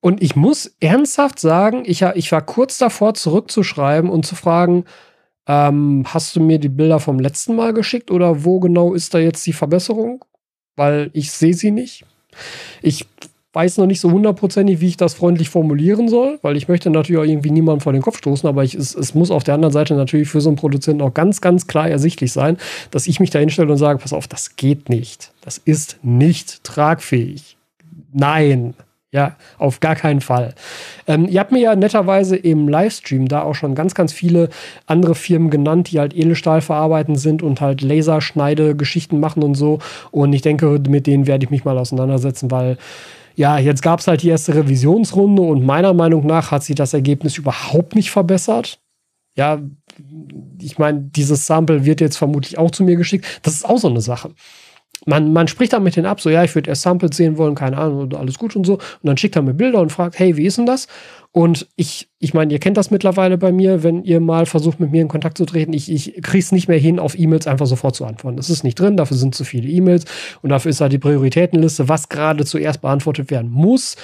Und 0.00 0.22
ich 0.22 0.36
muss 0.36 0.76
ernsthaft 0.80 1.38
sagen, 1.38 1.84
ich, 1.86 2.02
ich 2.02 2.30
war 2.30 2.42
kurz 2.42 2.76
davor, 2.76 3.14
zurückzuschreiben 3.14 4.10
und 4.10 4.26
zu 4.26 4.34
fragen, 4.34 4.84
ähm, 5.46 6.04
hast 6.06 6.36
du 6.36 6.40
mir 6.40 6.58
die 6.58 6.68
Bilder 6.68 7.00
vom 7.00 7.18
letzten 7.18 7.56
Mal 7.56 7.72
geschickt 7.72 8.10
oder 8.10 8.44
wo 8.44 8.60
genau 8.60 8.92
ist 8.92 9.14
da 9.14 9.18
jetzt 9.18 9.46
die 9.46 9.54
Verbesserung? 9.54 10.22
Weil 10.76 11.10
ich 11.12 11.30
sehe 11.30 11.54
sie 11.54 11.70
nicht. 11.70 12.04
Ich 12.82 13.06
weiß 13.54 13.78
noch 13.78 13.86
nicht 13.86 14.00
so 14.00 14.10
hundertprozentig, 14.10 14.80
wie 14.80 14.88
ich 14.88 14.96
das 14.96 15.14
freundlich 15.14 15.48
formulieren 15.48 16.08
soll, 16.08 16.38
weil 16.42 16.56
ich 16.56 16.68
möchte 16.68 16.90
natürlich 16.90 17.20
auch 17.20 17.24
irgendwie 17.24 17.52
niemanden 17.52 17.80
vor 17.80 17.92
den 17.92 18.02
Kopf 18.02 18.18
stoßen, 18.18 18.48
aber 18.48 18.64
ich, 18.64 18.74
es, 18.74 18.94
es 18.94 19.14
muss 19.14 19.30
auf 19.30 19.44
der 19.44 19.54
anderen 19.54 19.72
Seite 19.72 19.94
natürlich 19.94 20.28
für 20.28 20.40
so 20.40 20.48
einen 20.48 20.56
Produzenten 20.56 21.02
auch 21.02 21.14
ganz, 21.14 21.40
ganz 21.40 21.68
klar 21.68 21.88
ersichtlich 21.88 22.32
sein, 22.32 22.58
dass 22.90 23.06
ich 23.06 23.20
mich 23.20 23.30
da 23.30 23.38
hinstelle 23.38 23.70
und 23.70 23.78
sage, 23.78 24.00
pass 24.00 24.12
auf, 24.12 24.26
das 24.26 24.56
geht 24.56 24.88
nicht. 24.88 25.32
Das 25.40 25.58
ist 25.58 25.98
nicht 26.02 26.64
tragfähig. 26.64 27.56
Nein. 28.12 28.74
Ja, 29.14 29.36
auf 29.58 29.78
gar 29.78 29.94
keinen 29.94 30.20
Fall. 30.20 30.56
Ähm, 31.06 31.28
ihr 31.28 31.38
habt 31.38 31.52
mir 31.52 31.60
ja 31.60 31.76
netterweise 31.76 32.34
im 32.34 32.66
Livestream 32.66 33.28
da 33.28 33.42
auch 33.42 33.54
schon 33.54 33.76
ganz, 33.76 33.94
ganz 33.94 34.12
viele 34.12 34.48
andere 34.86 35.14
Firmen 35.14 35.50
genannt, 35.50 35.92
die 35.92 36.00
halt 36.00 36.16
Edelstahl 36.16 36.60
verarbeiten 36.60 37.14
sind 37.14 37.40
und 37.40 37.60
halt 37.60 37.80
Laserschneidegeschichten 37.80 39.20
machen 39.20 39.44
und 39.44 39.54
so. 39.54 39.78
Und 40.10 40.32
ich 40.32 40.42
denke, 40.42 40.80
mit 40.88 41.06
denen 41.06 41.28
werde 41.28 41.44
ich 41.44 41.50
mich 41.50 41.64
mal 41.64 41.78
auseinandersetzen, 41.78 42.50
weil 42.50 42.76
ja, 43.36 43.56
jetzt 43.56 43.82
gab 43.82 44.00
es 44.00 44.08
halt 44.08 44.22
die 44.22 44.30
erste 44.30 44.56
Revisionsrunde 44.56 45.42
und 45.42 45.64
meiner 45.64 45.94
Meinung 45.94 46.26
nach 46.26 46.50
hat 46.50 46.64
sich 46.64 46.74
das 46.74 46.92
Ergebnis 46.92 47.38
überhaupt 47.38 47.94
nicht 47.94 48.10
verbessert. 48.10 48.80
Ja, 49.36 49.60
ich 50.60 50.76
meine, 50.78 51.02
dieses 51.02 51.46
Sample 51.46 51.84
wird 51.84 52.00
jetzt 52.00 52.16
vermutlich 52.16 52.58
auch 52.58 52.72
zu 52.72 52.82
mir 52.82 52.96
geschickt. 52.96 53.26
Das 53.44 53.54
ist 53.54 53.64
auch 53.64 53.78
so 53.78 53.88
eine 53.88 54.00
Sache 54.00 54.32
man, 55.06 55.32
man 55.32 55.48
spricht 55.48 55.72
dann 55.72 55.82
mit 55.82 55.96
denen 55.96 56.06
ab, 56.06 56.20
so, 56.20 56.30
ja, 56.30 56.44
ich 56.44 56.54
würde 56.54 56.70
erst 56.70 56.82
Samples 56.82 57.16
sehen 57.16 57.36
wollen, 57.36 57.54
keine 57.54 57.78
Ahnung, 57.78 58.12
alles 58.14 58.38
gut 58.38 58.56
und 58.56 58.64
so. 58.64 58.74
Und 58.74 58.82
dann 59.02 59.16
schickt 59.16 59.36
er 59.36 59.42
mir 59.42 59.54
Bilder 59.54 59.80
und 59.80 59.92
fragt, 59.92 60.18
hey, 60.18 60.36
wie 60.36 60.46
ist 60.46 60.58
denn 60.58 60.66
das? 60.66 60.86
Und 61.36 61.66
ich, 61.74 62.08
ich 62.20 62.32
meine, 62.32 62.52
ihr 62.52 62.60
kennt 62.60 62.76
das 62.76 62.92
mittlerweile 62.92 63.36
bei 63.36 63.50
mir, 63.50 63.82
wenn 63.82 64.04
ihr 64.04 64.20
mal 64.20 64.46
versucht, 64.46 64.78
mit 64.78 64.92
mir 64.92 65.02
in 65.02 65.08
Kontakt 65.08 65.36
zu 65.36 65.44
treten. 65.44 65.72
Ich, 65.72 65.90
ich 65.90 66.22
krieg's 66.22 66.52
nicht 66.52 66.68
mehr 66.68 66.78
hin, 66.78 67.00
auf 67.00 67.18
E-Mails 67.18 67.48
einfach 67.48 67.66
sofort 67.66 67.96
zu 67.96 68.04
antworten. 68.04 68.36
Das 68.36 68.50
ist 68.50 68.62
nicht 68.62 68.78
drin, 68.78 68.96
dafür 68.96 69.16
sind 69.16 69.34
zu 69.34 69.42
viele 69.42 69.68
E-Mails 69.68 70.04
und 70.42 70.50
dafür 70.50 70.70
ist 70.70 70.80
da 70.80 70.88
die 70.88 70.98
Prioritätenliste, 70.98 71.88
was 71.88 72.08
gerade 72.08 72.44
zuerst 72.44 72.82
beantwortet 72.82 73.32
werden 73.32 73.50
muss, 73.50 73.96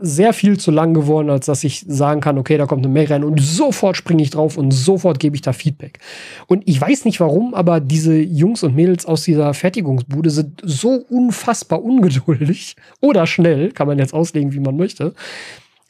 sehr 0.00 0.32
viel 0.32 0.58
zu 0.58 0.70
lang 0.70 0.94
geworden, 0.94 1.28
als 1.30 1.46
dass 1.46 1.62
ich 1.62 1.84
sagen 1.86 2.20
kann, 2.20 2.38
okay, 2.38 2.56
da 2.56 2.66
kommt 2.66 2.84
eine 2.84 2.92
Mail 2.92 3.06
rein 3.06 3.22
und 3.22 3.40
sofort 3.40 3.96
springe 3.96 4.22
ich 4.22 4.30
drauf 4.30 4.56
und 4.56 4.70
sofort 4.70 5.20
gebe 5.20 5.36
ich 5.36 5.42
da 5.42 5.52
Feedback. 5.52 5.98
Und 6.46 6.62
ich 6.66 6.80
weiß 6.80 7.04
nicht 7.04 7.20
warum, 7.20 7.54
aber 7.54 7.80
diese 7.80 8.16
Jungs 8.16 8.62
und 8.62 8.74
Mädels 8.74 9.04
aus 9.04 9.24
dieser 9.24 9.52
Fertigungsbude 9.52 10.30
sind 10.30 10.60
so 10.64 11.04
unfassbar 11.08 11.82
ungeduldig 11.82 12.76
oder 13.00 13.26
schnell, 13.26 13.72
kann 13.72 13.86
man 13.86 13.98
jetzt 13.98 14.14
auslegen, 14.14 14.52
wie 14.52 14.60
man 14.60 14.76
möchte. 14.76 15.14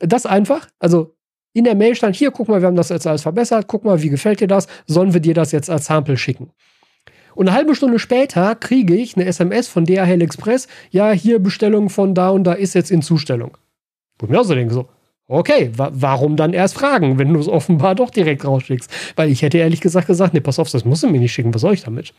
Das 0.00 0.26
einfach, 0.26 0.68
also 0.80 1.14
in 1.52 1.64
der 1.64 1.74
Mail 1.74 1.94
stand, 1.94 2.16
hier, 2.16 2.30
guck 2.30 2.48
mal, 2.48 2.60
wir 2.60 2.66
haben 2.66 2.76
das 2.76 2.88
jetzt 2.88 3.06
alles 3.06 3.22
verbessert, 3.22 3.66
guck 3.68 3.84
mal, 3.84 4.02
wie 4.02 4.08
gefällt 4.08 4.40
dir 4.40 4.48
das? 4.48 4.66
Sollen 4.86 5.14
wir 5.14 5.20
dir 5.20 5.34
das 5.34 5.52
jetzt 5.52 5.70
als 5.70 5.86
Sample 5.86 6.16
schicken? 6.16 6.50
Und 7.34 7.48
eine 7.48 7.56
halbe 7.56 7.74
Stunde 7.74 7.98
später 7.98 8.54
kriege 8.54 8.94
ich 8.94 9.16
eine 9.16 9.26
SMS 9.26 9.68
von 9.68 9.84
DHL 9.84 10.20
Express, 10.20 10.68
ja, 10.90 11.12
hier 11.12 11.38
Bestellung 11.38 11.88
von 11.88 12.14
da 12.14 12.30
und 12.30 12.44
da 12.44 12.52
ist 12.52 12.74
jetzt 12.74 12.90
in 12.90 13.02
Zustellung. 13.02 13.56
Wo 14.20 14.26
ich 14.26 14.30
mir 14.30 14.40
auch 14.40 14.44
so 14.44 14.54
denke, 14.54 14.74
so, 14.74 14.88
okay, 15.28 15.70
wa 15.76 15.90
warum 15.92 16.36
dann 16.36 16.52
erst 16.52 16.74
fragen, 16.74 17.18
wenn 17.18 17.32
du 17.32 17.40
es 17.40 17.48
offenbar 17.48 17.94
doch 17.94 18.10
direkt 18.10 18.44
rausschickst? 18.44 18.90
Weil 19.16 19.30
ich 19.30 19.42
hätte 19.42 19.58
ehrlich 19.58 19.80
gesagt 19.80 20.06
gesagt, 20.06 20.34
nee, 20.34 20.40
pass 20.40 20.58
auf, 20.58 20.70
das 20.70 20.84
musst 20.84 21.02
du 21.02 21.08
mir 21.08 21.18
nicht 21.18 21.32
schicken, 21.32 21.54
was 21.54 21.62
soll 21.62 21.74
ich 21.74 21.82
damit? 21.82 22.12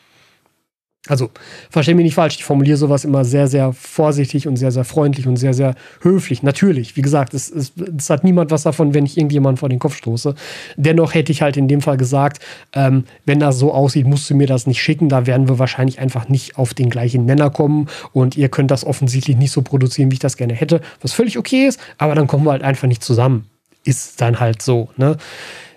Also, 1.08 1.32
verstehe 1.72 1.96
mich 1.96 2.04
nicht 2.04 2.14
falsch, 2.14 2.36
ich 2.36 2.44
formuliere 2.44 2.78
sowas 2.78 3.06
immer 3.06 3.26
sehr, 3.26 3.48
sehr 3.48 3.74
vorsichtig 3.74 4.48
und 4.48 4.56
sehr, 4.58 4.72
sehr 4.72 4.84
freundlich 4.84 5.26
und 5.26 5.36
sehr, 5.36 5.56
sehr 5.56 5.74
höflich. 6.02 6.44
Natürlich, 6.44 6.96
wie 6.96 7.02
gesagt, 7.02 7.34
es, 7.34 7.50
es, 7.50 7.74
es 7.98 8.12
hat 8.12 8.24
niemand 8.24 8.52
was 8.52 8.62
davon, 8.64 8.94
wenn 8.94 9.08
ich 9.08 9.18
irgendjemanden 9.18 9.58
vor 9.58 9.68
den 9.68 9.80
Kopf 9.80 9.96
stoße. 9.96 10.36
Dennoch 10.78 11.16
hätte 11.16 11.32
ich 11.32 11.42
halt 11.42 11.58
in 11.58 11.68
dem 11.68 11.82
Fall 11.82 11.98
gesagt, 11.98 12.44
ähm, 12.74 13.06
wenn 13.26 13.40
das 13.40 13.58
so 13.58 13.74
aussieht, 13.74 14.06
musst 14.06 14.30
du 14.30 14.36
mir 14.36 14.46
das 14.46 14.68
nicht 14.68 14.80
schicken. 14.80 15.10
Da 15.10 15.26
werden 15.26 15.50
wir 15.50 15.58
wahrscheinlich 15.58 15.98
einfach 15.98 16.30
nicht 16.30 16.60
auf 16.60 16.76
den 16.76 16.92
gleichen 16.92 17.26
Nenner 17.26 17.50
kommen 17.50 17.88
und 18.14 18.38
ihr 18.38 18.50
könnt 18.50 18.70
das 18.70 18.86
offensichtlich 18.86 19.38
nicht 19.38 19.52
so 19.52 19.64
produzieren, 19.64 20.12
wie 20.12 20.16
ich 20.16 20.20
das 20.20 20.38
gerne 20.38 20.54
hätte, 20.54 20.82
was 21.02 21.14
völlig 21.14 21.36
okay 21.40 21.66
ist, 21.66 21.80
aber 21.98 22.14
dann 22.14 22.28
kommen 22.28 22.46
wir 22.46 22.52
halt 22.52 22.64
einfach 22.64 22.88
nicht 22.88 23.04
zusammen. 23.04 23.48
Ist 23.84 24.22
dann 24.22 24.40
halt 24.40 24.62
so, 24.62 24.90
ne? 24.98 25.18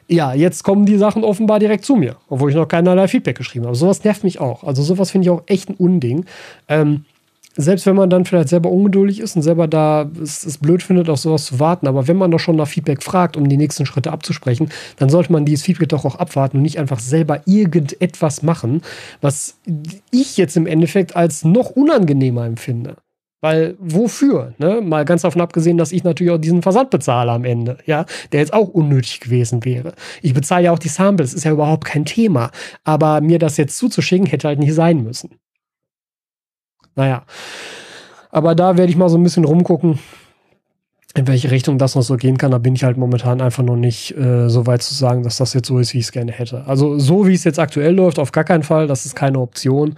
Ja, 0.09 0.35
jetzt 0.35 0.65
kommen 0.65 0.87
die 0.87 0.99
Sachen 0.99 1.25
offenbar 1.25 1.59
direkt 1.59 1.85
zu 1.85 1.97
mir, 1.97 2.17
obwohl 2.29 2.51
ich 2.51 2.57
noch 2.57 2.69
keinerlei 2.69 3.09
Feedback 3.09 3.37
geschrieben 3.37 3.67
habe. 3.67 3.77
Sowas 3.77 4.05
nervt 4.05 4.25
mich 4.25 4.41
auch. 4.41 4.65
Also 4.65 4.83
sowas 4.83 5.11
finde 5.11 5.27
ich 5.27 5.31
auch 5.31 5.43
echt 5.47 5.71
ein 5.71 5.75
Unding. 5.75 6.27
Ähm, 6.69 7.05
selbst 7.57 7.87
wenn 7.87 7.95
man 7.95 8.11
dann 8.11 8.25
vielleicht 8.25 8.49
selber 8.49 8.71
ungeduldig 8.71 9.21
ist 9.21 9.37
und 9.37 9.43
selber 9.43 9.69
da 9.69 10.11
es, 10.21 10.45
es 10.45 10.59
blöd 10.59 10.83
findet, 10.83 11.09
auf 11.09 11.21
sowas 11.21 11.47
zu 11.47 11.61
warten, 11.61 11.87
aber 11.87 12.09
wenn 12.09 12.17
man 12.17 12.31
doch 12.31 12.41
schon 12.41 12.57
nach 12.57 12.67
Feedback 12.67 13.03
fragt, 13.03 13.37
um 13.37 13.49
die 13.49 13.57
nächsten 13.57 13.87
Schritte 13.87 14.13
abzusprechen, 14.13 14.71
dann 14.99 15.09
sollte 15.09 15.33
man 15.33 15.45
dieses 15.45 15.65
Feedback 15.65 15.89
doch 15.91 16.05
auch 16.05 16.17
abwarten 16.17 16.57
und 16.57 16.63
nicht 16.65 16.79
einfach 16.79 16.99
selber 16.99 17.43
irgendetwas 17.47 18.43
machen, 18.43 18.83
was 19.21 19.59
ich 20.11 20.37
jetzt 20.37 20.57
im 20.57 20.67
Endeffekt 20.67 21.15
als 21.15 21.45
noch 21.45 21.71
unangenehmer 21.71 22.45
empfinde. 22.45 22.97
Weil 23.45 23.77
wofür? 23.79 24.55
Ne? 24.57 24.81
Mal 24.81 25.05
ganz 25.05 25.21
davon 25.21 25.43
abgesehen, 25.43 25.77
dass 25.77 25.93
ich 25.93 26.03
natürlich 26.03 26.33
auch 26.33 26.39
diesen 26.39 26.63
Versand 26.63 26.89
bezahle 26.89 27.31
am 27.31 27.45
Ende, 27.45 27.77
ja, 27.85 28.07
der 28.33 28.41
jetzt 28.41 28.55
auch 28.55 28.69
unnötig 28.69 29.21
gewesen 29.21 29.63
wäre. 29.67 29.93
Ich 30.23 30.33
bezahle 30.33 30.65
ja 30.65 30.73
auch 30.73 30.79
die 30.79 30.89
Samples, 30.89 31.35
ist 31.35 31.45
ja 31.45 31.53
überhaupt 31.53 31.85
kein 31.85 32.07
Thema. 32.07 32.51
Aber 32.85 33.21
mir 33.21 33.39
das 33.39 33.59
jetzt 33.59 33.77
zuzuschicken, 33.77 34.25
hätte 34.25 34.49
halt 34.49 34.61
nicht 34.61 34.73
sein 34.73 35.03
müssen. 35.03 35.33
Naja. 36.95 37.25
Aber 38.31 38.55
da 38.55 38.79
werde 38.79 38.89
ich 38.89 38.97
mal 38.97 39.11
so 39.11 39.19
ein 39.19 39.23
bisschen 39.23 39.45
rumgucken, 39.45 39.99
in 41.15 41.29
welche 41.29 41.51
Richtung 41.51 41.77
das 41.77 41.97
noch 41.97 42.03
so 42.03 42.17
gehen 42.17 42.39
kann. 42.39 42.51
Da 42.51 42.57
bin 42.57 42.75
ich 42.75 42.85
halt 42.85 42.97
momentan 42.97 43.43
einfach 43.43 43.63
noch 43.63 43.77
nicht 43.77 44.17
äh, 44.17 44.49
so 44.49 44.67
weit 44.67 44.83
zu 44.83 44.95
sagen, 44.95 45.23
dass 45.23 45.37
das 45.37 45.53
jetzt 45.53 45.69
so 45.69 45.79
ist, 45.79 45.93
wie 45.93 45.99
ich 45.99 46.07
es 46.07 46.13
gerne 46.13 46.33
hätte. 46.33 46.65
Also 46.67 46.99
so 46.99 47.27
wie 47.27 47.35
es 47.35 47.45
jetzt 47.45 47.59
aktuell 47.59 47.95
läuft, 47.95 48.19
auf 48.19 48.33
gar 48.33 48.45
keinen 48.45 48.63
Fall. 48.63 48.87
Das 48.87 49.05
ist 49.05 49.15
keine 49.15 49.39
Option. 49.39 49.97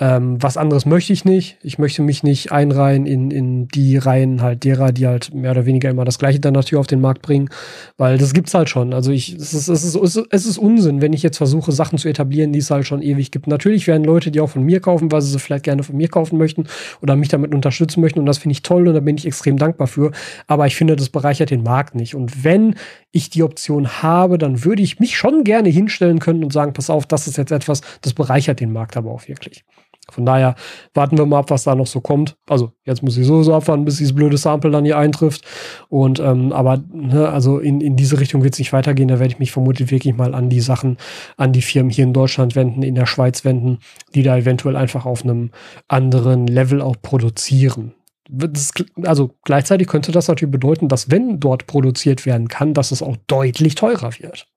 Ähm, 0.00 0.42
was 0.42 0.56
anderes 0.56 0.86
möchte 0.86 1.12
ich 1.12 1.26
nicht. 1.26 1.58
Ich 1.62 1.78
möchte 1.78 2.00
mich 2.00 2.22
nicht 2.22 2.50
einreihen 2.50 3.04
in, 3.04 3.30
in 3.30 3.68
die 3.68 3.98
Reihen 3.98 4.40
halt 4.40 4.64
derer, 4.64 4.90
die 4.90 5.06
halt 5.06 5.34
mehr 5.34 5.50
oder 5.50 5.66
weniger 5.66 5.90
immer 5.90 6.06
das 6.06 6.18
Gleiche 6.18 6.40
dann 6.40 6.54
natürlich 6.54 6.80
auf 6.80 6.86
den 6.86 7.02
Markt 7.02 7.20
bringen, 7.20 7.50
weil 7.98 8.16
das 8.16 8.32
gibt's 8.32 8.54
halt 8.54 8.70
schon. 8.70 8.94
Also 8.94 9.12
ich, 9.12 9.34
es 9.34 9.52
ist, 9.52 9.68
es 9.68 9.84
ist, 9.84 10.16
es 10.30 10.46
ist 10.46 10.56
Unsinn, 10.56 11.02
wenn 11.02 11.12
ich 11.12 11.22
jetzt 11.22 11.36
versuche, 11.36 11.72
Sachen 11.72 11.98
zu 11.98 12.08
etablieren, 12.08 12.54
die 12.54 12.60
es 12.60 12.70
halt 12.70 12.86
schon 12.86 13.02
ewig 13.02 13.30
gibt. 13.32 13.46
Natürlich 13.46 13.86
werden 13.86 14.04
Leute, 14.04 14.30
die 14.30 14.40
auch 14.40 14.48
von 14.48 14.62
mir 14.62 14.80
kaufen, 14.80 15.12
weil 15.12 15.20
sie 15.20 15.30
sie 15.30 15.38
vielleicht 15.38 15.64
gerne 15.64 15.82
von 15.82 15.94
mir 15.94 16.08
kaufen 16.08 16.38
möchten 16.38 16.64
oder 17.02 17.14
mich 17.14 17.28
damit 17.28 17.54
unterstützen 17.54 18.00
möchten 18.00 18.18
und 18.18 18.24
das 18.24 18.38
finde 18.38 18.52
ich 18.52 18.62
toll 18.62 18.88
und 18.88 18.94
da 18.94 19.00
bin 19.00 19.18
ich 19.18 19.26
extrem 19.26 19.58
dankbar 19.58 19.88
für. 19.88 20.10
Aber 20.46 20.66
ich 20.66 20.74
finde, 20.74 20.96
das 20.96 21.10
bereichert 21.10 21.50
den 21.50 21.62
Markt 21.62 21.94
nicht. 21.94 22.14
Und 22.14 22.44
wenn 22.44 22.76
ich 23.10 23.28
die 23.28 23.42
Option 23.42 24.02
habe, 24.02 24.38
dann 24.38 24.64
würde 24.64 24.82
ich 24.82 25.00
mich 25.00 25.18
schon 25.18 25.44
gerne 25.44 25.68
hinstellen 25.68 26.18
können 26.18 26.42
und 26.42 26.52
sagen, 26.54 26.72
pass 26.72 26.88
auf, 26.88 27.04
das 27.04 27.26
ist 27.26 27.36
jetzt 27.36 27.52
etwas, 27.52 27.82
das 28.00 28.14
bereichert 28.14 28.60
den 28.60 28.72
Markt 28.72 28.96
aber 28.96 29.10
auch 29.10 29.28
wirklich. 29.28 29.64
Von 30.10 30.26
daher 30.26 30.56
warten 30.94 31.16
wir 31.16 31.26
mal 31.26 31.38
ab, 31.38 31.50
was 31.50 31.64
da 31.64 31.74
noch 31.74 31.86
so 31.86 32.00
kommt. 32.00 32.36
Also 32.48 32.72
jetzt 32.84 33.02
muss 33.02 33.16
ich 33.16 33.24
sowieso 33.24 33.54
abwarten, 33.54 33.84
bis 33.84 33.98
dieses 33.98 34.14
blöde 34.14 34.36
Sample 34.36 34.70
dann 34.70 34.84
hier 34.84 34.98
eintrifft. 34.98 35.44
Und 35.88 36.18
ähm, 36.18 36.52
aber 36.52 36.82
ne, 36.92 37.28
also 37.28 37.58
in, 37.58 37.80
in 37.80 37.96
diese 37.96 38.18
Richtung 38.18 38.42
wird 38.42 38.54
es 38.54 38.58
nicht 38.58 38.72
weitergehen. 38.72 39.08
Da 39.08 39.20
werde 39.20 39.32
ich 39.32 39.38
mich 39.38 39.52
vermutlich 39.52 39.90
wirklich 39.90 40.14
mal 40.14 40.34
an 40.34 40.50
die 40.50 40.60
Sachen, 40.60 40.98
an 41.36 41.52
die 41.52 41.62
Firmen 41.62 41.90
hier 41.90 42.04
in 42.04 42.12
Deutschland 42.12 42.56
wenden, 42.56 42.82
in 42.82 42.96
der 42.96 43.06
Schweiz 43.06 43.44
wenden, 43.44 43.78
die 44.14 44.24
da 44.24 44.36
eventuell 44.36 44.76
einfach 44.76 45.06
auf 45.06 45.22
einem 45.22 45.50
anderen 45.86 46.48
Level 46.48 46.82
auch 46.82 46.96
produzieren. 47.00 47.94
Das, 48.28 48.72
also 49.04 49.30
gleichzeitig 49.44 49.86
könnte 49.86 50.10
das 50.10 50.26
natürlich 50.26 50.52
bedeuten, 50.52 50.88
dass 50.88 51.10
wenn 51.10 51.38
dort 51.38 51.66
produziert 51.66 52.26
werden 52.26 52.48
kann, 52.48 52.74
dass 52.74 52.90
es 52.90 53.02
auch 53.02 53.16
deutlich 53.28 53.76
teurer 53.76 54.10
wird. 54.18 54.48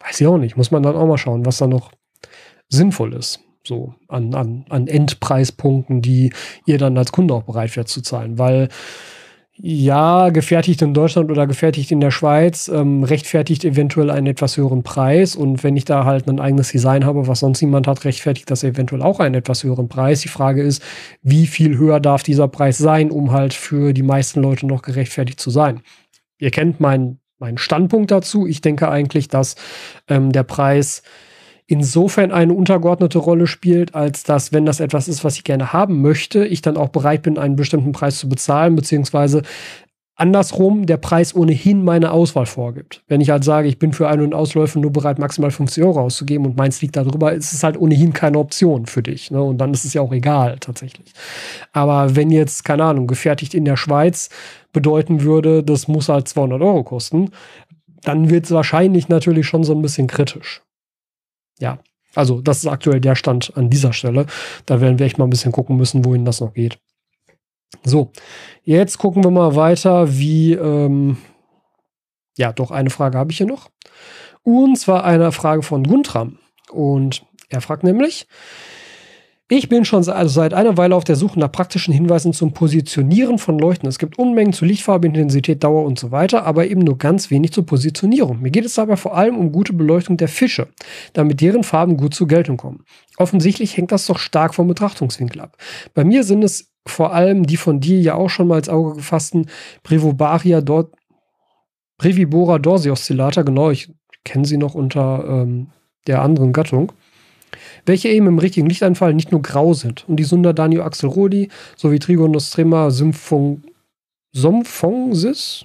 Weiß 0.00 0.20
ich 0.20 0.26
auch 0.26 0.38
nicht. 0.38 0.56
Muss 0.56 0.70
man 0.70 0.82
dann 0.82 0.96
auch 0.96 1.06
mal 1.06 1.18
schauen, 1.18 1.44
was 1.44 1.58
da 1.58 1.66
noch 1.66 1.92
sinnvoll 2.68 3.12
ist 3.14 3.40
so 3.66 3.94
an, 4.08 4.34
an, 4.34 4.64
an 4.68 4.86
Endpreispunkten, 4.86 6.02
die 6.02 6.32
ihr 6.66 6.78
dann 6.78 6.98
als 6.98 7.12
Kunde 7.12 7.34
auch 7.34 7.44
bereit 7.44 7.76
wärt 7.76 7.88
zu 7.88 8.02
zahlen. 8.02 8.38
Weil 8.38 8.68
ja, 9.56 10.30
gefertigt 10.30 10.82
in 10.82 10.94
Deutschland 10.94 11.30
oder 11.30 11.46
gefertigt 11.46 11.92
in 11.92 12.00
der 12.00 12.10
Schweiz 12.10 12.66
ähm, 12.66 13.04
rechtfertigt 13.04 13.64
eventuell 13.64 14.10
einen 14.10 14.26
etwas 14.26 14.56
höheren 14.56 14.82
Preis. 14.82 15.36
Und 15.36 15.62
wenn 15.62 15.76
ich 15.76 15.84
da 15.84 16.04
halt 16.04 16.28
ein 16.28 16.40
eigenes 16.40 16.72
Design 16.72 17.04
habe, 17.04 17.28
was 17.28 17.40
sonst 17.40 17.62
niemand 17.62 17.86
hat, 17.86 18.04
rechtfertigt 18.04 18.50
das 18.50 18.64
eventuell 18.64 19.00
auch 19.00 19.20
einen 19.20 19.36
etwas 19.36 19.62
höheren 19.62 19.88
Preis. 19.88 20.22
Die 20.22 20.28
Frage 20.28 20.62
ist, 20.62 20.82
wie 21.22 21.46
viel 21.46 21.78
höher 21.78 22.00
darf 22.00 22.24
dieser 22.24 22.48
Preis 22.48 22.78
sein, 22.78 23.12
um 23.12 23.30
halt 23.30 23.54
für 23.54 23.92
die 23.92 24.02
meisten 24.02 24.42
Leute 24.42 24.66
noch 24.66 24.82
gerechtfertigt 24.82 25.38
zu 25.38 25.50
sein? 25.50 25.82
Ihr 26.38 26.50
kennt 26.50 26.80
meinen 26.80 27.20
mein 27.38 27.58
Standpunkt 27.58 28.10
dazu. 28.10 28.46
Ich 28.46 28.60
denke 28.60 28.88
eigentlich, 28.88 29.28
dass 29.28 29.54
ähm, 30.08 30.32
der 30.32 30.44
Preis 30.44 31.02
insofern 31.66 32.30
eine 32.30 32.52
untergeordnete 32.52 33.18
Rolle 33.18 33.46
spielt, 33.46 33.94
als 33.94 34.22
dass, 34.22 34.52
wenn 34.52 34.66
das 34.66 34.80
etwas 34.80 35.08
ist, 35.08 35.24
was 35.24 35.36
ich 35.36 35.44
gerne 35.44 35.72
haben 35.72 36.02
möchte, 36.02 36.44
ich 36.44 36.62
dann 36.62 36.76
auch 36.76 36.90
bereit 36.90 37.22
bin, 37.22 37.38
einen 37.38 37.56
bestimmten 37.56 37.92
Preis 37.92 38.18
zu 38.18 38.28
bezahlen, 38.28 38.76
beziehungsweise 38.76 39.42
andersrum 40.16 40.86
der 40.86 40.98
Preis 40.98 41.34
ohnehin 41.34 41.82
meine 41.82 42.12
Auswahl 42.12 42.46
vorgibt. 42.46 43.02
Wenn 43.08 43.20
ich 43.20 43.30
halt 43.30 43.42
sage, 43.42 43.66
ich 43.66 43.78
bin 43.78 43.92
für 43.92 44.08
Ein- 44.08 44.20
und 44.20 44.34
Ausläufe 44.34 44.78
nur 44.78 44.92
bereit, 44.92 45.18
maximal 45.18 45.50
50 45.50 45.82
Euro 45.82 46.00
auszugeben 46.00 46.46
und 46.46 46.56
meins 46.56 46.80
liegt 46.82 46.96
darüber, 46.96 47.32
ist 47.32 47.52
es 47.52 47.64
halt 47.64 47.76
ohnehin 47.76 48.12
keine 48.12 48.38
Option 48.38 48.86
für 48.86 49.02
dich. 49.02 49.30
Ne? 49.30 49.42
Und 49.42 49.58
dann 49.58 49.72
ist 49.72 49.84
es 49.84 49.94
ja 49.94 50.02
auch 50.02 50.12
egal 50.12 50.58
tatsächlich. 50.60 51.12
Aber 51.72 52.14
wenn 52.14 52.30
jetzt, 52.30 52.64
keine 52.64 52.84
Ahnung, 52.84 53.06
gefertigt 53.06 53.54
in 53.54 53.64
der 53.64 53.76
Schweiz 53.76 54.28
bedeuten 54.72 55.22
würde, 55.22 55.64
das 55.64 55.88
muss 55.88 56.08
halt 56.08 56.28
200 56.28 56.62
Euro 56.62 56.84
kosten, 56.84 57.30
dann 58.02 58.30
wird 58.30 58.44
es 58.44 58.52
wahrscheinlich 58.52 59.08
natürlich 59.08 59.46
schon 59.46 59.64
so 59.64 59.74
ein 59.74 59.82
bisschen 59.82 60.06
kritisch 60.06 60.63
ja, 61.58 61.78
also 62.14 62.40
das 62.40 62.58
ist 62.58 62.66
aktuell 62.66 63.00
der 63.00 63.14
Stand 63.14 63.52
an 63.56 63.70
dieser 63.70 63.92
Stelle. 63.92 64.26
Da 64.66 64.80
werden 64.80 64.98
wir 64.98 65.06
echt 65.06 65.18
mal 65.18 65.24
ein 65.24 65.30
bisschen 65.30 65.52
gucken 65.52 65.76
müssen, 65.76 66.04
wohin 66.04 66.24
das 66.24 66.40
noch 66.40 66.54
geht. 66.54 66.78
So, 67.82 68.12
jetzt 68.62 68.98
gucken 68.98 69.24
wir 69.24 69.30
mal 69.30 69.56
weiter, 69.56 70.16
wie, 70.16 70.52
ähm, 70.52 71.16
ja, 72.36 72.52
doch 72.52 72.70
eine 72.70 72.90
Frage 72.90 73.18
habe 73.18 73.32
ich 73.32 73.38
hier 73.38 73.46
noch. 73.46 73.70
Und 74.42 74.78
zwar 74.78 75.04
eine 75.04 75.32
Frage 75.32 75.62
von 75.62 75.82
Guntram. 75.82 76.38
Und 76.70 77.24
er 77.48 77.60
fragt 77.60 77.82
nämlich, 77.82 78.26
ich 79.48 79.68
bin 79.68 79.84
schon 79.84 80.08
also 80.08 80.34
seit 80.34 80.54
einer 80.54 80.78
Weile 80.78 80.96
auf 80.96 81.04
der 81.04 81.16
Suche 81.16 81.38
nach 81.38 81.52
praktischen 81.52 81.92
Hinweisen 81.92 82.32
zum 82.32 82.54
Positionieren 82.54 83.38
von 83.38 83.58
Leuchten. 83.58 83.86
Es 83.88 83.98
gibt 83.98 84.18
Unmengen 84.18 84.54
zu 84.54 84.64
Lichtfarbe, 84.64 85.06
Intensität, 85.06 85.62
Dauer 85.62 85.84
und 85.84 85.98
so 85.98 86.10
weiter, 86.10 86.46
aber 86.46 86.66
eben 86.66 86.80
nur 86.80 86.96
ganz 86.96 87.30
wenig 87.30 87.52
zur 87.52 87.66
Positionierung. 87.66 88.40
Mir 88.40 88.50
geht 88.50 88.64
es 88.64 88.74
dabei 88.74 88.96
vor 88.96 89.14
allem 89.14 89.36
um 89.36 89.52
gute 89.52 89.74
Beleuchtung 89.74 90.16
der 90.16 90.28
Fische, 90.28 90.68
damit 91.12 91.42
deren 91.42 91.62
Farben 91.62 91.98
gut 91.98 92.14
zur 92.14 92.26
Geltung 92.26 92.56
kommen. 92.56 92.84
Offensichtlich 93.18 93.76
hängt 93.76 93.92
das 93.92 94.06
doch 94.06 94.18
stark 94.18 94.54
vom 94.54 94.66
Betrachtungswinkel 94.66 95.42
ab. 95.42 95.58
Bei 95.92 96.04
mir 96.04 96.24
sind 96.24 96.42
es 96.42 96.72
vor 96.86 97.12
allem 97.12 97.44
die 97.44 97.58
von 97.58 97.80
dir 97.80 98.00
ja 98.00 98.14
auch 98.14 98.30
schon 98.30 98.48
mal 98.48 98.58
ins 98.58 98.68
Auge 98.70 98.96
gefassten 98.96 99.50
Brevobaria 99.82 100.62
dort 100.62 100.94
Brevibora 101.98 102.58
dorsi 102.58 102.90
oscillata, 102.90 103.42
genau, 103.42 103.70
ich 103.70 103.92
kenne 104.24 104.44
sie 104.44 104.56
noch 104.56 104.74
unter 104.74 105.24
ähm, 105.28 105.68
der 106.06 106.22
anderen 106.22 106.52
Gattung 106.52 106.92
welche 107.86 108.08
eben 108.08 108.26
im 108.26 108.38
richtigen 108.38 108.68
Lichteinfall 108.68 109.14
nicht 109.14 109.32
nur 109.32 109.42
grau 109.42 109.74
sind. 109.74 110.08
Und 110.08 110.16
die 110.16 110.24
Sunda 110.24 110.52
Danio 110.52 110.82
Axelrodi 110.82 111.50
sowie 111.76 111.98
Trigonostrema 111.98 112.90
Symphon 112.90 113.62
Somphongsis, 114.34 115.64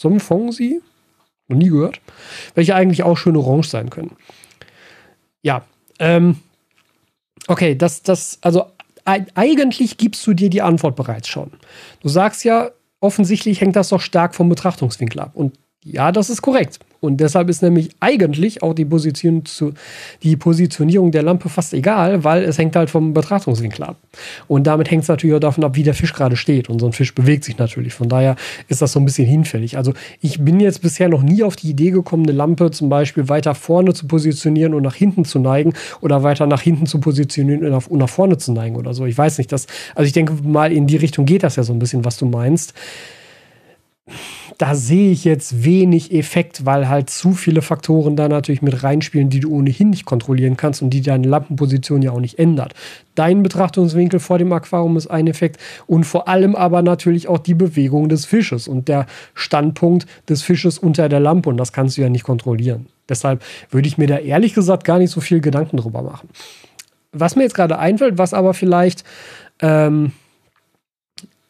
Somphongsi, 0.00 0.80
noch 1.48 1.56
nie 1.56 1.68
gehört, 1.68 2.00
welche 2.54 2.74
eigentlich 2.74 3.02
auch 3.02 3.16
schön 3.16 3.36
orange 3.36 3.68
sein 3.68 3.90
können. 3.90 4.16
Ja, 5.42 5.64
ähm, 5.98 6.36
okay, 7.48 7.74
das, 7.74 8.02
das, 8.02 8.38
also 8.40 8.66
eigentlich 9.04 9.96
gibst 9.96 10.26
du 10.26 10.34
dir 10.34 10.50
die 10.50 10.62
Antwort 10.62 10.94
bereits 10.94 11.28
schon. 11.28 11.50
Du 12.02 12.08
sagst 12.08 12.44
ja, 12.44 12.70
offensichtlich 13.00 13.60
hängt 13.60 13.74
das 13.74 13.88
doch 13.88 14.02
stark 14.02 14.34
vom 14.34 14.48
Betrachtungswinkel 14.50 15.20
ab. 15.20 15.30
Und 15.34 15.58
ja, 15.84 16.12
das 16.12 16.28
ist 16.28 16.42
korrekt. 16.42 16.80
Und 17.00 17.18
deshalb 17.18 17.48
ist 17.48 17.62
nämlich 17.62 17.90
eigentlich 18.00 18.64
auch 18.64 18.74
die, 18.74 18.84
Position 18.84 19.44
zu, 19.44 19.72
die 20.24 20.36
Positionierung 20.36 21.12
der 21.12 21.22
Lampe 21.22 21.48
fast 21.48 21.72
egal, 21.72 22.24
weil 22.24 22.42
es 22.42 22.58
hängt 22.58 22.74
halt 22.74 22.90
vom 22.90 23.14
Betrachtungswinkel 23.14 23.84
ab. 23.84 23.96
Und 24.48 24.66
damit 24.66 24.90
hängt 24.90 25.04
es 25.04 25.08
natürlich 25.08 25.36
auch 25.36 25.40
davon 25.40 25.62
ab, 25.62 25.76
wie 25.76 25.84
der 25.84 25.94
Fisch 25.94 26.12
gerade 26.12 26.36
steht. 26.36 26.68
Und 26.68 26.80
so 26.80 26.86
ein 26.86 26.92
Fisch 26.92 27.14
bewegt 27.14 27.44
sich 27.44 27.56
natürlich. 27.56 27.94
Von 27.94 28.08
daher 28.08 28.34
ist 28.66 28.82
das 28.82 28.90
so 28.90 28.98
ein 28.98 29.04
bisschen 29.04 29.28
hinfällig. 29.28 29.76
Also 29.76 29.92
ich 30.20 30.44
bin 30.44 30.58
jetzt 30.58 30.82
bisher 30.82 31.08
noch 31.08 31.22
nie 31.22 31.44
auf 31.44 31.54
die 31.54 31.70
Idee 31.70 31.92
gekommen, 31.92 32.24
eine 32.24 32.32
Lampe 32.32 32.72
zum 32.72 32.88
Beispiel 32.88 33.28
weiter 33.28 33.54
vorne 33.54 33.94
zu 33.94 34.08
positionieren 34.08 34.74
und 34.74 34.82
nach 34.82 34.96
hinten 34.96 35.24
zu 35.24 35.38
neigen 35.38 35.74
oder 36.00 36.24
weiter 36.24 36.46
nach 36.46 36.62
hinten 36.62 36.86
zu 36.86 36.98
positionieren 36.98 37.64
und 37.64 37.70
nach, 37.70 37.86
und 37.86 37.98
nach 37.98 38.08
vorne 38.08 38.38
zu 38.38 38.52
neigen 38.52 38.74
oder 38.74 38.92
so. 38.92 39.06
Ich 39.06 39.16
weiß 39.16 39.38
nicht, 39.38 39.52
das, 39.52 39.68
also 39.94 40.06
ich 40.08 40.12
denke 40.12 40.34
mal, 40.42 40.72
in 40.72 40.88
die 40.88 40.96
Richtung 40.96 41.26
geht 41.26 41.44
das 41.44 41.54
ja 41.54 41.62
so 41.62 41.72
ein 41.72 41.78
bisschen, 41.78 42.04
was 42.04 42.16
du 42.16 42.26
meinst 42.26 42.74
da 44.58 44.74
sehe 44.74 45.12
ich 45.12 45.24
jetzt 45.24 45.64
wenig 45.64 46.12
Effekt, 46.12 46.66
weil 46.66 46.88
halt 46.88 47.10
zu 47.10 47.32
viele 47.32 47.62
Faktoren 47.62 48.16
da 48.16 48.28
natürlich 48.28 48.60
mit 48.60 48.82
reinspielen, 48.82 49.30
die 49.30 49.38
du 49.38 49.50
ohnehin 49.52 49.90
nicht 49.90 50.04
kontrollieren 50.04 50.56
kannst 50.56 50.82
und 50.82 50.90
die 50.90 51.00
deine 51.00 51.28
Lampenposition 51.28 52.02
ja 52.02 52.10
auch 52.10 52.20
nicht 52.20 52.40
ändert. 52.40 52.74
Dein 53.14 53.44
Betrachtungswinkel 53.44 54.18
vor 54.18 54.38
dem 54.38 54.52
Aquarium 54.52 54.96
ist 54.96 55.06
ein 55.06 55.28
Effekt 55.28 55.60
und 55.86 56.04
vor 56.04 56.26
allem 56.26 56.56
aber 56.56 56.82
natürlich 56.82 57.28
auch 57.28 57.38
die 57.38 57.54
Bewegung 57.54 58.08
des 58.08 58.26
Fisches 58.26 58.66
und 58.66 58.88
der 58.88 59.06
Standpunkt 59.34 60.06
des 60.28 60.42
Fisches 60.42 60.76
unter 60.76 61.08
der 61.08 61.20
Lampe 61.20 61.48
und 61.48 61.56
das 61.56 61.72
kannst 61.72 61.96
du 61.96 62.02
ja 62.02 62.08
nicht 62.08 62.24
kontrollieren. 62.24 62.86
Deshalb 63.08 63.42
würde 63.70 63.86
ich 63.86 63.96
mir 63.96 64.08
da 64.08 64.18
ehrlich 64.18 64.54
gesagt 64.54 64.82
gar 64.82 64.98
nicht 64.98 65.10
so 65.10 65.20
viel 65.20 65.40
Gedanken 65.40 65.76
drüber 65.76 66.02
machen. 66.02 66.28
Was 67.12 67.36
mir 67.36 67.44
jetzt 67.44 67.54
gerade 67.54 67.78
einfällt, 67.78 68.18
was 68.18 68.34
aber 68.34 68.54
vielleicht 68.54 69.04
ähm, 69.60 70.12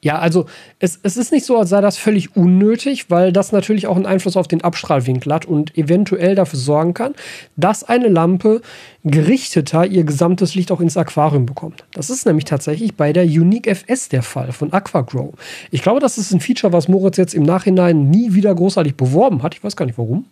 ja, 0.01 0.19
also 0.19 0.47
es, 0.79 1.01
es 1.03 1.17
ist 1.17 1.33
nicht 1.33 1.45
so, 1.45 1.59
als 1.59 1.71
sei 1.71 1.81
das 1.81 1.99
völlig 1.99 2.37
unnötig, 2.37 3.11
weil 3.11 3.33
das 3.33 3.51
natürlich 3.51 3.89
auch 3.89 3.97
einen 3.97 4.07
Einfluss 4.07 4.37
auf 4.37 4.47
den 4.47 4.63
Abstrahlwinkel 4.63 5.33
hat 5.35 5.45
und 5.45 5.77
eventuell 5.77 6.37
dafür 6.37 6.59
sorgen 6.59 6.95
kann, 6.95 7.15
dass 7.57 7.83
eine 7.83 8.07
Lampe 8.09 8.63
gerichteter 9.03 9.87
ihr 9.87 10.05
gesamtes 10.05 10.55
Licht 10.55 10.71
auch 10.71 10.81
ins 10.81 10.97
Aquarium 10.97 11.47
bekommt. 11.47 11.85
Das 11.95 12.11
ist 12.11 12.27
nämlich 12.27 12.45
tatsächlich 12.45 12.95
bei 12.95 13.13
der 13.13 13.25
Unique 13.25 13.67
FS 13.67 14.09
der 14.09 14.23
Fall 14.23 14.53
von 14.53 14.73
Aquagrow. 14.73 15.35
Ich 15.73 15.83
glaube, 15.83 15.99
das 15.99 16.17
ist 16.17 16.33
ein 16.33 16.41
Feature, 16.41 16.73
was 16.73 16.87
Moritz 16.87 17.17
jetzt 17.17 17.35
im 17.35 17.43
Nachhinein 17.43 18.09
nie 18.09 18.35
wieder 18.35 18.55
großartig 18.55 18.95
beworben 18.95 19.43
hat. 19.43 19.55
Ich 19.57 19.65
weiß 19.65 19.75
gar 19.75 19.87
nicht 19.87 19.99
warum. 19.99 20.27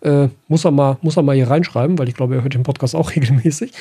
Äh, 0.00 0.28
muss, 0.48 0.64
er 0.64 0.70
mal, 0.70 0.98
muss 1.02 1.16
er 1.16 1.22
mal 1.22 1.36
hier 1.36 1.50
reinschreiben, 1.50 1.98
weil 1.98 2.08
ich 2.08 2.14
glaube, 2.14 2.36
er 2.36 2.42
hört 2.42 2.54
den 2.54 2.62
Podcast 2.62 2.94
auch 2.94 3.10
regelmäßig. 3.16 3.72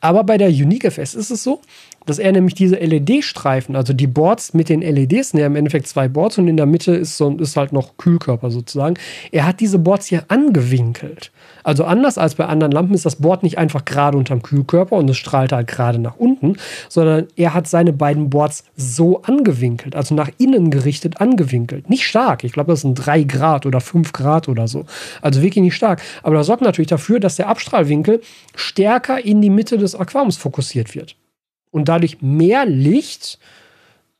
Aber 0.00 0.24
bei 0.24 0.38
der 0.38 0.48
Unique 0.48 0.84
FS 0.84 1.14
ist 1.14 1.30
es 1.30 1.42
so, 1.42 1.60
dass 2.06 2.18
er 2.18 2.32
nämlich 2.32 2.54
diese 2.54 2.76
LED-Streifen, 2.76 3.76
also 3.76 3.92
die 3.92 4.06
Boards 4.06 4.54
mit 4.54 4.68
den 4.68 4.80
LEDs, 4.80 5.34
ne, 5.34 5.44
im 5.44 5.56
Endeffekt 5.56 5.88
zwei 5.88 6.08
Boards 6.08 6.38
und 6.38 6.48
in 6.48 6.56
der 6.56 6.66
Mitte 6.66 6.92
ist, 6.92 7.16
so, 7.16 7.36
ist 7.36 7.56
halt 7.56 7.72
noch 7.72 7.96
Kühlkörper 7.96 8.50
sozusagen. 8.50 8.94
Er 9.32 9.46
hat 9.46 9.60
diese 9.60 9.78
Boards 9.78 10.06
hier 10.06 10.24
angewinkelt. 10.28 11.32
Also 11.66 11.82
anders 11.82 12.16
als 12.16 12.36
bei 12.36 12.46
anderen 12.46 12.70
Lampen 12.70 12.94
ist 12.94 13.06
das 13.06 13.16
Board 13.16 13.42
nicht 13.42 13.58
einfach 13.58 13.84
gerade 13.84 14.16
unterm 14.16 14.40
Kühlkörper 14.40 14.94
und 14.94 15.10
es 15.10 15.16
strahlt 15.16 15.50
halt 15.50 15.66
gerade 15.66 15.98
nach 15.98 16.14
unten, 16.16 16.58
sondern 16.88 17.26
er 17.34 17.54
hat 17.54 17.66
seine 17.66 17.92
beiden 17.92 18.30
Boards 18.30 18.62
so 18.76 19.22
angewinkelt, 19.22 19.96
also 19.96 20.14
nach 20.14 20.30
innen 20.38 20.70
gerichtet 20.70 21.20
angewinkelt. 21.20 21.90
Nicht 21.90 22.06
stark, 22.06 22.44
ich 22.44 22.52
glaube, 22.52 22.70
das 22.70 22.82
sind 22.82 22.94
drei 22.94 23.24
Grad 23.24 23.66
oder 23.66 23.80
fünf 23.80 24.12
Grad 24.12 24.48
oder 24.48 24.68
so. 24.68 24.84
Also 25.22 25.42
wirklich 25.42 25.64
nicht 25.64 25.74
stark. 25.74 26.00
Aber 26.22 26.36
das 26.36 26.46
sorgt 26.46 26.62
natürlich 26.62 26.86
dafür, 26.86 27.18
dass 27.18 27.34
der 27.34 27.48
Abstrahlwinkel 27.48 28.20
stärker 28.54 29.24
in 29.24 29.42
die 29.42 29.50
Mitte 29.50 29.76
des 29.76 29.96
Aquariums 29.96 30.36
fokussiert 30.36 30.94
wird 30.94 31.16
und 31.72 31.88
dadurch 31.88 32.22
mehr 32.22 32.64
Licht 32.64 33.40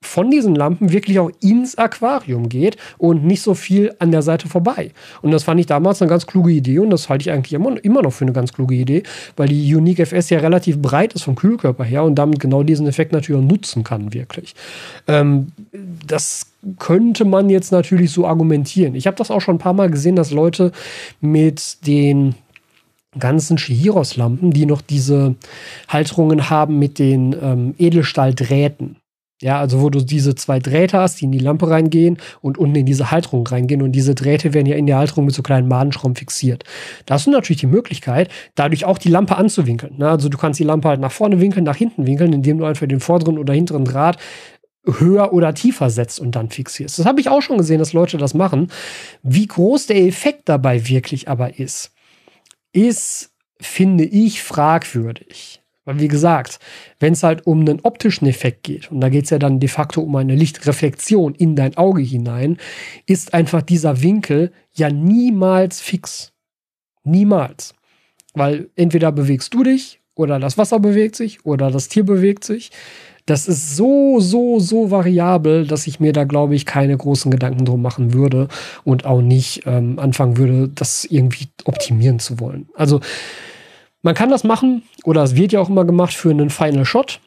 von 0.03 0.31
diesen 0.31 0.55
Lampen 0.55 0.93
wirklich 0.93 1.19
auch 1.19 1.31
ins 1.41 1.77
Aquarium 1.79 2.49
geht 2.49 2.77
und 2.99 3.25
nicht 3.25 3.43
so 3.43 3.55
viel 3.55 3.95
an 3.99 4.13
der 4.13 4.23
Seite 4.23 4.49
vorbei. 4.49 4.93
Und 5.23 5.31
das 5.31 5.45
fand 5.45 5.59
ich 5.59 5.67
damals 5.67 6.01
eine 6.01 6.09
ganz 6.09 6.27
kluge 6.27 6.53
Idee 6.53 6.79
und 6.79 6.91
das 6.91 7.09
halte 7.09 7.23
ich 7.23 7.31
eigentlich 7.31 7.53
immer, 7.55 8.03
noch 8.03 8.13
für 8.13 8.25
eine 8.25 8.33
ganz 8.33 8.53
kluge 8.53 8.75
Idee, 8.75 9.03
weil 9.37 9.49
die 9.49 9.75
Unique 9.75 10.01
FS 10.01 10.31
ja 10.31 10.39
relativ 10.39 10.81
breit 10.81 11.15
ist 11.15 11.23
vom 11.23 11.35
Kühlkörper 11.35 11.85
her 11.85 12.05
und 12.05 12.15
damit 12.15 12.41
genau 12.41 12.63
diesen 12.63 12.87
Effekt 12.87 13.13
natürlich 13.13 13.41
auch 13.41 13.47
nutzen 13.47 13.85
kann, 13.85 14.13
wirklich. 14.13 14.55
Ähm, 15.09 15.49
das 16.07 16.47
könnte 16.79 17.25
man 17.25 17.49
jetzt 17.49 17.73
natürlich 17.73 18.11
so 18.11 18.27
argumentieren. 18.27 18.95
Ich 18.95 19.07
habe 19.07 19.17
das 19.17 19.31
auch 19.31 19.41
schon 19.41 19.57
ein 19.57 19.61
paar 19.61 19.73
Mal 19.73 19.91
gesehen, 19.91 20.17
dass 20.17 20.31
Leute 20.31 20.73
mit 21.21 21.87
den 21.87 22.35
ganzen 23.19 23.57
Shihiros-Lampen, 23.57 24.51
die 24.51 24.67
noch 24.67 24.83
diese 24.83 25.37
Halterungen 25.89 26.51
haben 26.51 26.79
mit 26.79 26.99
den 26.99 27.35
ähm, 27.41 27.75
Edelstahldrähten. 27.79 28.97
Ja, 29.43 29.61
also 29.61 29.83
wo 29.83 29.91
du 29.91 30.01
diese 30.01 30.35
zwei 30.35 30.61
Drähte 30.61 30.99
hast, 30.99 31.21
die 31.21 31.27
in 31.27 31.33
die 31.33 31.39
Lampe 31.39 31.69
reingehen 31.69 32.17
und 32.41 32.57
unten 32.57 32.77
in 32.77 32.87
diese 32.87 33.11
Halterung 33.11 33.47
reingehen. 33.47 33.83
Und 33.83 33.93
diese 33.93 34.15
Drähte 34.15 34.55
werden 34.55 34.67
ja 34.67 34.77
in 34.77 34.87
der 34.87 34.97
Halterung 34.97 35.27
mit 35.27 35.35
so 35.35 35.43
kleinen 35.43 35.69
Madenschrauben 35.69 36.17
fixiert. 36.17 36.65
Da 37.05 37.15
hast 37.15 37.27
du 37.27 37.31
natürlich 37.31 37.61
die 37.61 37.67
Möglichkeit, 37.67 38.31
dadurch 38.55 38.87
auch 38.87 38.97
die 38.97 39.11
Lampe 39.11 39.37
anzuwinkeln. 39.37 39.99
Ne? 39.99 40.09
Also 40.09 40.31
du 40.31 40.39
kannst 40.39 40.59
die 40.59 40.65
Lampe 40.65 40.89
halt 40.89 41.01
nach 41.01 41.13
vorne 41.13 41.39
winkeln, 41.39 41.65
nach 41.65 41.77
hinten 41.77 42.07
winkeln, 42.07 42.33
indem 42.33 42.57
du 42.59 42.65
einfach 42.65 42.87
den 42.87 43.01
vorderen 43.01 43.37
oder 43.37 43.53
hinteren 43.53 43.85
Draht 43.85 44.17
höher 44.87 45.33
oder 45.33 45.53
tiefer 45.53 45.91
setzt 45.91 46.19
und 46.19 46.35
dann 46.37 46.49
fixierst. 46.49 46.99
Das 46.99 47.07
habe 47.07 47.21
ich 47.21 47.29
auch 47.29 47.43
schon 47.43 47.59
gesehen, 47.59 47.79
dass 47.79 47.93
Leute 47.93 48.17
das 48.17 48.35
machen. 48.35 48.71
Wie 49.23 49.47
groß 49.47 49.87
der 49.87 49.99
Effekt 49.99 50.49
dabei 50.49 50.89
wirklich 50.89 51.29
aber 51.29 51.59
ist, 51.59 51.93
ist, 52.73 53.35
finde 53.61 54.05
ich, 54.05 54.43
fragwürdig. 54.43 55.61
Weil, 55.87 56.01
wie 56.01 56.09
gesagt, 56.09 56.59
wenn 56.99 57.15
es 57.15 57.23
halt 57.23 57.47
um 57.47 57.61
einen 57.61 57.81
optischen 57.81 58.27
Effekt 58.27 58.65
geht, 58.65 58.91
und 58.91 59.01
da 59.01 59.09
geht 59.09 59.25
es 59.25 59.31
ja 59.31 59.39
dann 59.39 59.61
de 59.61 59.69
facto 59.69 60.03
um 60.03 60.17
eine 60.17 60.35
Lichtreflexion 60.35 61.35
in 61.35 61.57
dein 61.57 61.77
Auge 61.77 62.03
hinein, 62.03 62.59
ist 63.07 63.33
einfach 63.33 63.63
dieser 63.63 64.03
Winkel 64.03 64.53
ja 64.75 64.91
niemals 64.91 65.81
fix. 65.81 66.33
Niemals. 67.05 67.75
Weil 68.35 68.69
entweder 68.75 69.13
bewegst 69.13 69.55
du 69.55 69.63
dich, 69.63 70.01
oder 70.17 70.41
das 70.41 70.59
Wasser 70.59 70.81
bewegt 70.81 71.15
sich, 71.15 71.47
oder 71.47 71.71
das 71.71 71.89
Tier 71.89 72.05
bewegt 72.05 72.43
sich. 72.43 72.73
Das 73.25 73.47
ist 73.47 73.77
so, 73.77 74.19
so, 74.19 74.59
so 74.59 74.91
variabel, 74.91 75.67
dass 75.67 75.87
ich 75.87 76.01
mir 76.01 76.13
da, 76.13 76.25
glaube 76.25 76.57
ich, 76.57 76.67
keine 76.67 76.97
großen 76.97 77.31
Gedanken 77.31 77.65
drum 77.65 77.83
machen 77.83 78.13
würde 78.13 78.49
und 78.83 79.05
auch 79.05 79.21
nicht 79.21 79.63
ähm, 79.67 79.99
anfangen 79.99 80.37
würde, 80.37 80.69
das 80.69 81.05
irgendwie 81.05 81.49
optimieren 81.65 82.19
zu 82.19 82.41
wollen. 82.41 82.69
Also 82.75 83.01
man 84.07 84.15
kann 84.15 84.31
das 84.31 84.45
machen, 84.45 84.85
oder 85.03 85.25
es 85.25 85.35
wird 85.35 85.51
ja 85.51 85.61
auch 85.61 85.69
immer 85.69 85.85
gemacht 85.85 86.15
für 86.15 86.31
einen 86.31 86.49
Final 86.49 86.85
Shot 86.85 87.21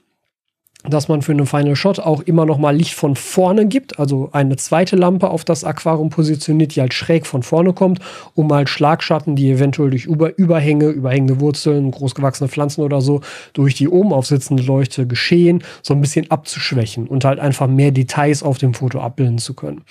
dass 0.88 1.10
man 1.10 1.22
für 1.22 1.34
einen 1.34 1.46
Final 1.46 1.76
Shot 1.76 2.00
auch 2.00 2.22
immer 2.22 2.46
noch 2.46 2.58
mal 2.58 2.74
Licht 2.74 2.94
von 2.94 3.18
vorne 3.18 3.68
gibt, 3.68 4.00
also 4.00 4.30
eine 4.32 4.56
zweite 4.56 4.96
Lampe 4.96 5.30
auf 5.30 5.44
das 5.44 5.65
Aquarium 5.65 6.10
positioniert, 6.10 6.74
die 6.74 6.80
halt 6.80 6.94
schräg 6.94 7.28
von 7.28 7.44
vorne 7.44 7.74
kommt, 7.74 8.00
um 8.34 8.54
halt 8.54 8.70
Schlagschatten, 8.70 9.36
die 9.36 9.52
eventuell 9.52 9.89
durch 9.89 10.06
Über 10.06 10.38
Überhänge, 10.38 10.88
überhängende 10.88 11.42
Wurzeln, 11.42 11.92
großgewachsene 11.92 12.48
Pflanzen 12.48 12.82
oder 12.82 13.02
so 13.02 13.20
durch 13.52 13.76
die 13.76 13.89
oben 13.89 14.13
aufsitzende 14.13 14.63
Leuchte 14.63 15.06
geschehen, 15.06 15.63
so 15.84 15.94
ein 15.94 16.00
bisschen 16.00 16.32
abzuschwächen 16.32 17.08
und 17.08 17.26
halt 17.26 17.39
einfach 17.39 17.68
mehr 17.68 17.92
Details 17.92 18.42
auf 18.42 18.58
dem 18.58 18.74
Foto 18.74 19.02
abbilden 19.02 19.38
zu 19.38 19.56
können. 19.56 19.82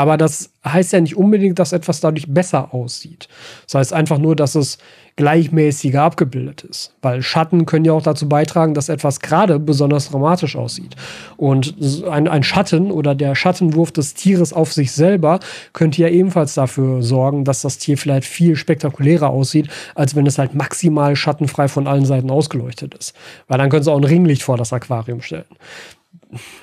Aber 0.00 0.16
das 0.16 0.48
heißt 0.64 0.94
ja 0.94 1.00
nicht 1.02 1.18
unbedingt, 1.18 1.58
dass 1.58 1.74
etwas 1.74 2.00
dadurch 2.00 2.24
besser 2.26 2.72
aussieht. 2.72 3.28
Das 3.66 3.74
heißt 3.74 3.92
einfach 3.92 4.16
nur, 4.16 4.34
dass 4.34 4.54
es 4.54 4.78
gleichmäßiger 5.16 6.00
abgebildet 6.00 6.64
ist. 6.64 6.94
Weil 7.02 7.20
Schatten 7.20 7.66
können 7.66 7.84
ja 7.84 7.92
auch 7.92 8.00
dazu 8.00 8.26
beitragen, 8.26 8.72
dass 8.72 8.88
etwas 8.88 9.20
gerade 9.20 9.58
besonders 9.58 10.08
dramatisch 10.08 10.56
aussieht. 10.56 10.96
Und 11.36 11.74
ein, 12.10 12.28
ein 12.28 12.42
Schatten 12.42 12.90
oder 12.90 13.14
der 13.14 13.34
Schattenwurf 13.34 13.92
des 13.92 14.14
Tieres 14.14 14.54
auf 14.54 14.72
sich 14.72 14.92
selber 14.92 15.38
könnte 15.74 16.00
ja 16.00 16.08
ebenfalls 16.08 16.54
dafür 16.54 17.02
sorgen, 17.02 17.44
dass 17.44 17.60
das 17.60 17.76
Tier 17.76 17.98
vielleicht 17.98 18.26
viel 18.26 18.56
spektakulärer 18.56 19.28
aussieht, 19.28 19.68
als 19.94 20.16
wenn 20.16 20.26
es 20.26 20.38
halt 20.38 20.54
maximal 20.54 21.14
schattenfrei 21.14 21.68
von 21.68 21.86
allen 21.86 22.06
Seiten 22.06 22.30
ausgeleuchtet 22.30 22.94
ist. 22.94 23.14
Weil 23.48 23.58
dann 23.58 23.68
können 23.68 23.82
sie 23.82 23.92
auch 23.92 23.98
ein 23.98 24.04
Ringlicht 24.04 24.44
vor 24.44 24.56
das 24.56 24.72
Aquarium 24.72 25.20
stellen. 25.20 25.44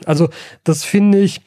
Also, 0.07 0.29
das 0.63 0.83
finde 0.83 1.19
ich 1.19 1.41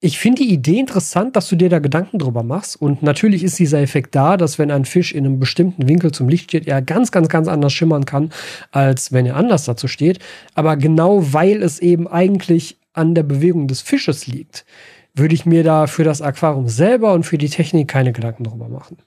ich 0.00 0.18
finde 0.18 0.42
die 0.42 0.52
Idee 0.52 0.78
interessant, 0.78 1.36
dass 1.36 1.48
du 1.48 1.56
dir 1.56 1.70
da 1.70 1.78
Gedanken 1.78 2.18
drüber 2.18 2.42
machst. 2.42 2.80
Und 2.80 3.02
natürlich 3.02 3.42
ist 3.42 3.58
dieser 3.58 3.80
Effekt 3.80 4.14
da, 4.14 4.36
dass 4.36 4.58
wenn 4.58 4.70
ein 4.70 4.84
Fisch 4.84 5.12
in 5.12 5.24
einem 5.24 5.40
bestimmten 5.40 5.88
Winkel 5.88 6.12
zum 6.12 6.28
Licht 6.28 6.50
steht, 6.50 6.66
er 6.66 6.82
ganz, 6.82 7.10
ganz, 7.10 7.28
ganz 7.28 7.48
anders 7.48 7.72
schimmern 7.72 8.04
kann, 8.04 8.30
als 8.72 9.12
wenn 9.12 9.24
er 9.24 9.36
anders 9.36 9.64
dazu 9.64 9.88
steht. 9.88 10.18
Aber 10.54 10.76
genau 10.76 11.32
weil 11.32 11.62
es 11.62 11.78
eben 11.78 12.06
eigentlich 12.08 12.76
an 12.92 13.14
der 13.14 13.22
Bewegung 13.22 13.68
des 13.68 13.80
Fisches 13.80 14.26
liegt, 14.26 14.66
würde 15.14 15.34
ich 15.34 15.46
mir 15.46 15.64
da 15.64 15.86
für 15.86 16.04
das 16.04 16.20
Aquarium 16.20 16.68
selber 16.68 17.14
und 17.14 17.24
für 17.24 17.38
die 17.38 17.48
Technik 17.48 17.88
keine 17.88 18.12
Gedanken 18.12 18.44
drüber 18.44 18.68
machen. 18.68 18.98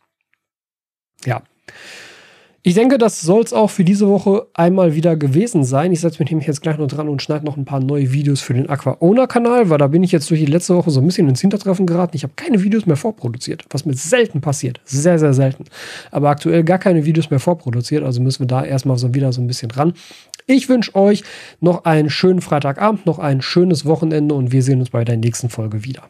Ja. 1.23 1.43
Ich 2.61 2.73
denke, 2.73 2.97
das 2.97 3.21
soll 3.21 3.41
es 3.41 3.53
auch 3.53 3.69
für 3.69 3.85
diese 3.85 4.09
Woche 4.09 4.47
einmal 4.53 4.93
wieder 4.93 5.15
gewesen 5.15 5.63
sein. 5.63 5.93
Ich 5.93 6.01
setze 6.01 6.21
mich 6.21 6.29
nämlich 6.29 6.47
jetzt 6.47 6.61
gleich 6.61 6.77
noch 6.77 6.87
dran 6.87 7.07
und 7.07 7.21
schneide 7.21 7.45
noch 7.45 7.55
ein 7.55 7.63
paar 7.63 7.79
neue 7.79 8.11
Videos 8.11 8.41
für 8.41 8.53
den 8.53 8.69
Aqua 8.69 8.97
Owner 8.99 9.27
Kanal, 9.27 9.69
weil 9.69 9.77
da 9.77 9.87
bin 9.87 10.03
ich 10.03 10.11
jetzt 10.11 10.29
durch 10.29 10.41
die 10.41 10.45
letzte 10.45 10.75
Woche 10.75 10.91
so 10.91 10.99
ein 10.99 11.05
bisschen 11.05 11.29
ins 11.29 11.39
Hintertreffen 11.39 11.87
geraten. 11.87 12.17
Ich 12.17 12.23
habe 12.23 12.33
keine 12.35 12.61
Videos 12.61 12.85
mehr 12.85 12.97
vorproduziert, 12.97 13.63
was 13.69 13.85
mir 13.85 13.93
selten 13.93 14.41
passiert. 14.41 14.81
Sehr, 14.83 15.17
sehr 15.19 15.33
selten. 15.33 15.63
Aber 16.11 16.29
aktuell 16.29 16.65
gar 16.65 16.79
keine 16.79 17.05
Videos 17.05 17.29
mehr 17.29 17.39
vorproduziert, 17.39 18.03
also 18.03 18.21
müssen 18.21 18.41
wir 18.41 18.47
da 18.47 18.65
erstmal 18.65 18.97
so 18.97 19.13
wieder 19.13 19.31
so 19.31 19.39
ein 19.39 19.47
bisschen 19.47 19.71
ran. 19.71 19.93
Ich 20.45 20.67
wünsche 20.67 20.95
euch 20.95 21.23
noch 21.61 21.85
einen 21.85 22.09
schönen 22.09 22.41
Freitagabend, 22.41 23.05
noch 23.05 23.19
ein 23.19 23.41
schönes 23.41 23.85
Wochenende 23.85 24.35
und 24.35 24.51
wir 24.51 24.63
sehen 24.63 24.79
uns 24.79 24.89
bei 24.89 25.05
der 25.05 25.15
nächsten 25.15 25.49
Folge 25.49 25.85
wieder. 25.85 26.09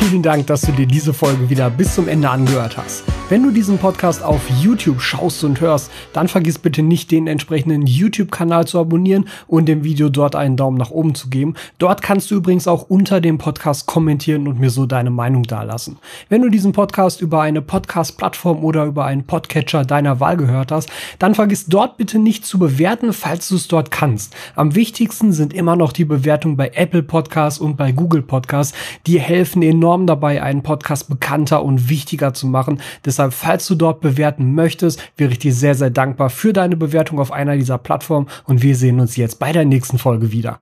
Vielen 0.00 0.22
Dank, 0.22 0.46
dass 0.46 0.62
du 0.62 0.72
dir 0.72 0.86
diese 0.86 1.12
Folge 1.12 1.50
wieder 1.50 1.68
bis 1.68 1.94
zum 1.94 2.08
Ende 2.08 2.30
angehört 2.30 2.78
hast. 2.78 3.04
Wenn 3.28 3.44
du 3.44 3.52
diesen 3.52 3.78
Podcast 3.78 4.24
auf 4.24 4.40
YouTube 4.60 5.00
schaust 5.00 5.44
und 5.44 5.60
hörst, 5.60 5.88
dann 6.12 6.26
vergiss 6.26 6.58
bitte 6.58 6.82
nicht, 6.82 7.12
den 7.12 7.28
entsprechenden 7.28 7.86
YouTube-Kanal 7.86 8.66
zu 8.66 8.80
abonnieren 8.80 9.28
und 9.46 9.66
dem 9.66 9.84
Video 9.84 10.08
dort 10.08 10.34
einen 10.34 10.56
Daumen 10.56 10.78
nach 10.78 10.90
oben 10.90 11.14
zu 11.14 11.28
geben. 11.28 11.54
Dort 11.78 12.02
kannst 12.02 12.30
du 12.30 12.34
übrigens 12.34 12.66
auch 12.66 12.86
unter 12.88 13.20
dem 13.20 13.38
Podcast 13.38 13.86
kommentieren 13.86 14.48
und 14.48 14.58
mir 14.58 14.70
so 14.70 14.84
deine 14.84 15.10
Meinung 15.10 15.44
dalassen. 15.44 15.98
Wenn 16.28 16.42
du 16.42 16.48
diesen 16.48 16.72
Podcast 16.72 17.20
über 17.20 17.42
eine 17.42 17.62
Podcast-Plattform 17.62 18.64
oder 18.64 18.86
über 18.86 19.04
einen 19.04 19.24
Podcatcher 19.24 19.84
deiner 19.84 20.18
Wahl 20.18 20.36
gehört 20.36 20.72
hast, 20.72 20.88
dann 21.20 21.36
vergiss 21.36 21.66
dort 21.66 21.98
bitte 21.98 22.18
nicht 22.18 22.44
zu 22.44 22.58
bewerten, 22.58 23.12
falls 23.12 23.48
du 23.48 23.54
es 23.54 23.68
dort 23.68 23.92
kannst. 23.92 24.34
Am 24.56 24.74
wichtigsten 24.74 25.32
sind 25.32 25.52
immer 25.52 25.76
noch 25.76 25.92
die 25.92 26.06
Bewertungen 26.06 26.56
bei 26.56 26.72
Apple 26.74 27.04
Podcasts 27.04 27.60
und 27.60 27.76
bei 27.76 27.92
Google 27.92 28.22
Podcasts. 28.22 28.76
Die 29.06 29.20
helfen 29.20 29.62
enorm 29.62 29.89
dabei, 30.06 30.42
einen 30.42 30.62
Podcast 30.62 31.08
bekannter 31.08 31.62
und 31.62 31.88
wichtiger 31.88 32.34
zu 32.34 32.46
machen. 32.46 32.80
Deshalb, 33.04 33.32
falls 33.32 33.66
du 33.66 33.74
dort 33.74 34.00
bewerten 34.00 34.54
möchtest, 34.54 35.00
wäre 35.16 35.32
ich 35.32 35.38
dir 35.38 35.52
sehr, 35.52 35.74
sehr 35.74 35.90
dankbar 35.90 36.30
für 36.30 36.52
deine 36.52 36.76
Bewertung 36.76 37.18
auf 37.18 37.32
einer 37.32 37.56
dieser 37.56 37.78
Plattformen 37.78 38.28
und 38.44 38.62
wir 38.62 38.76
sehen 38.76 39.00
uns 39.00 39.16
jetzt 39.16 39.38
bei 39.38 39.52
der 39.52 39.64
nächsten 39.64 39.98
Folge 39.98 40.32
wieder. 40.32 40.58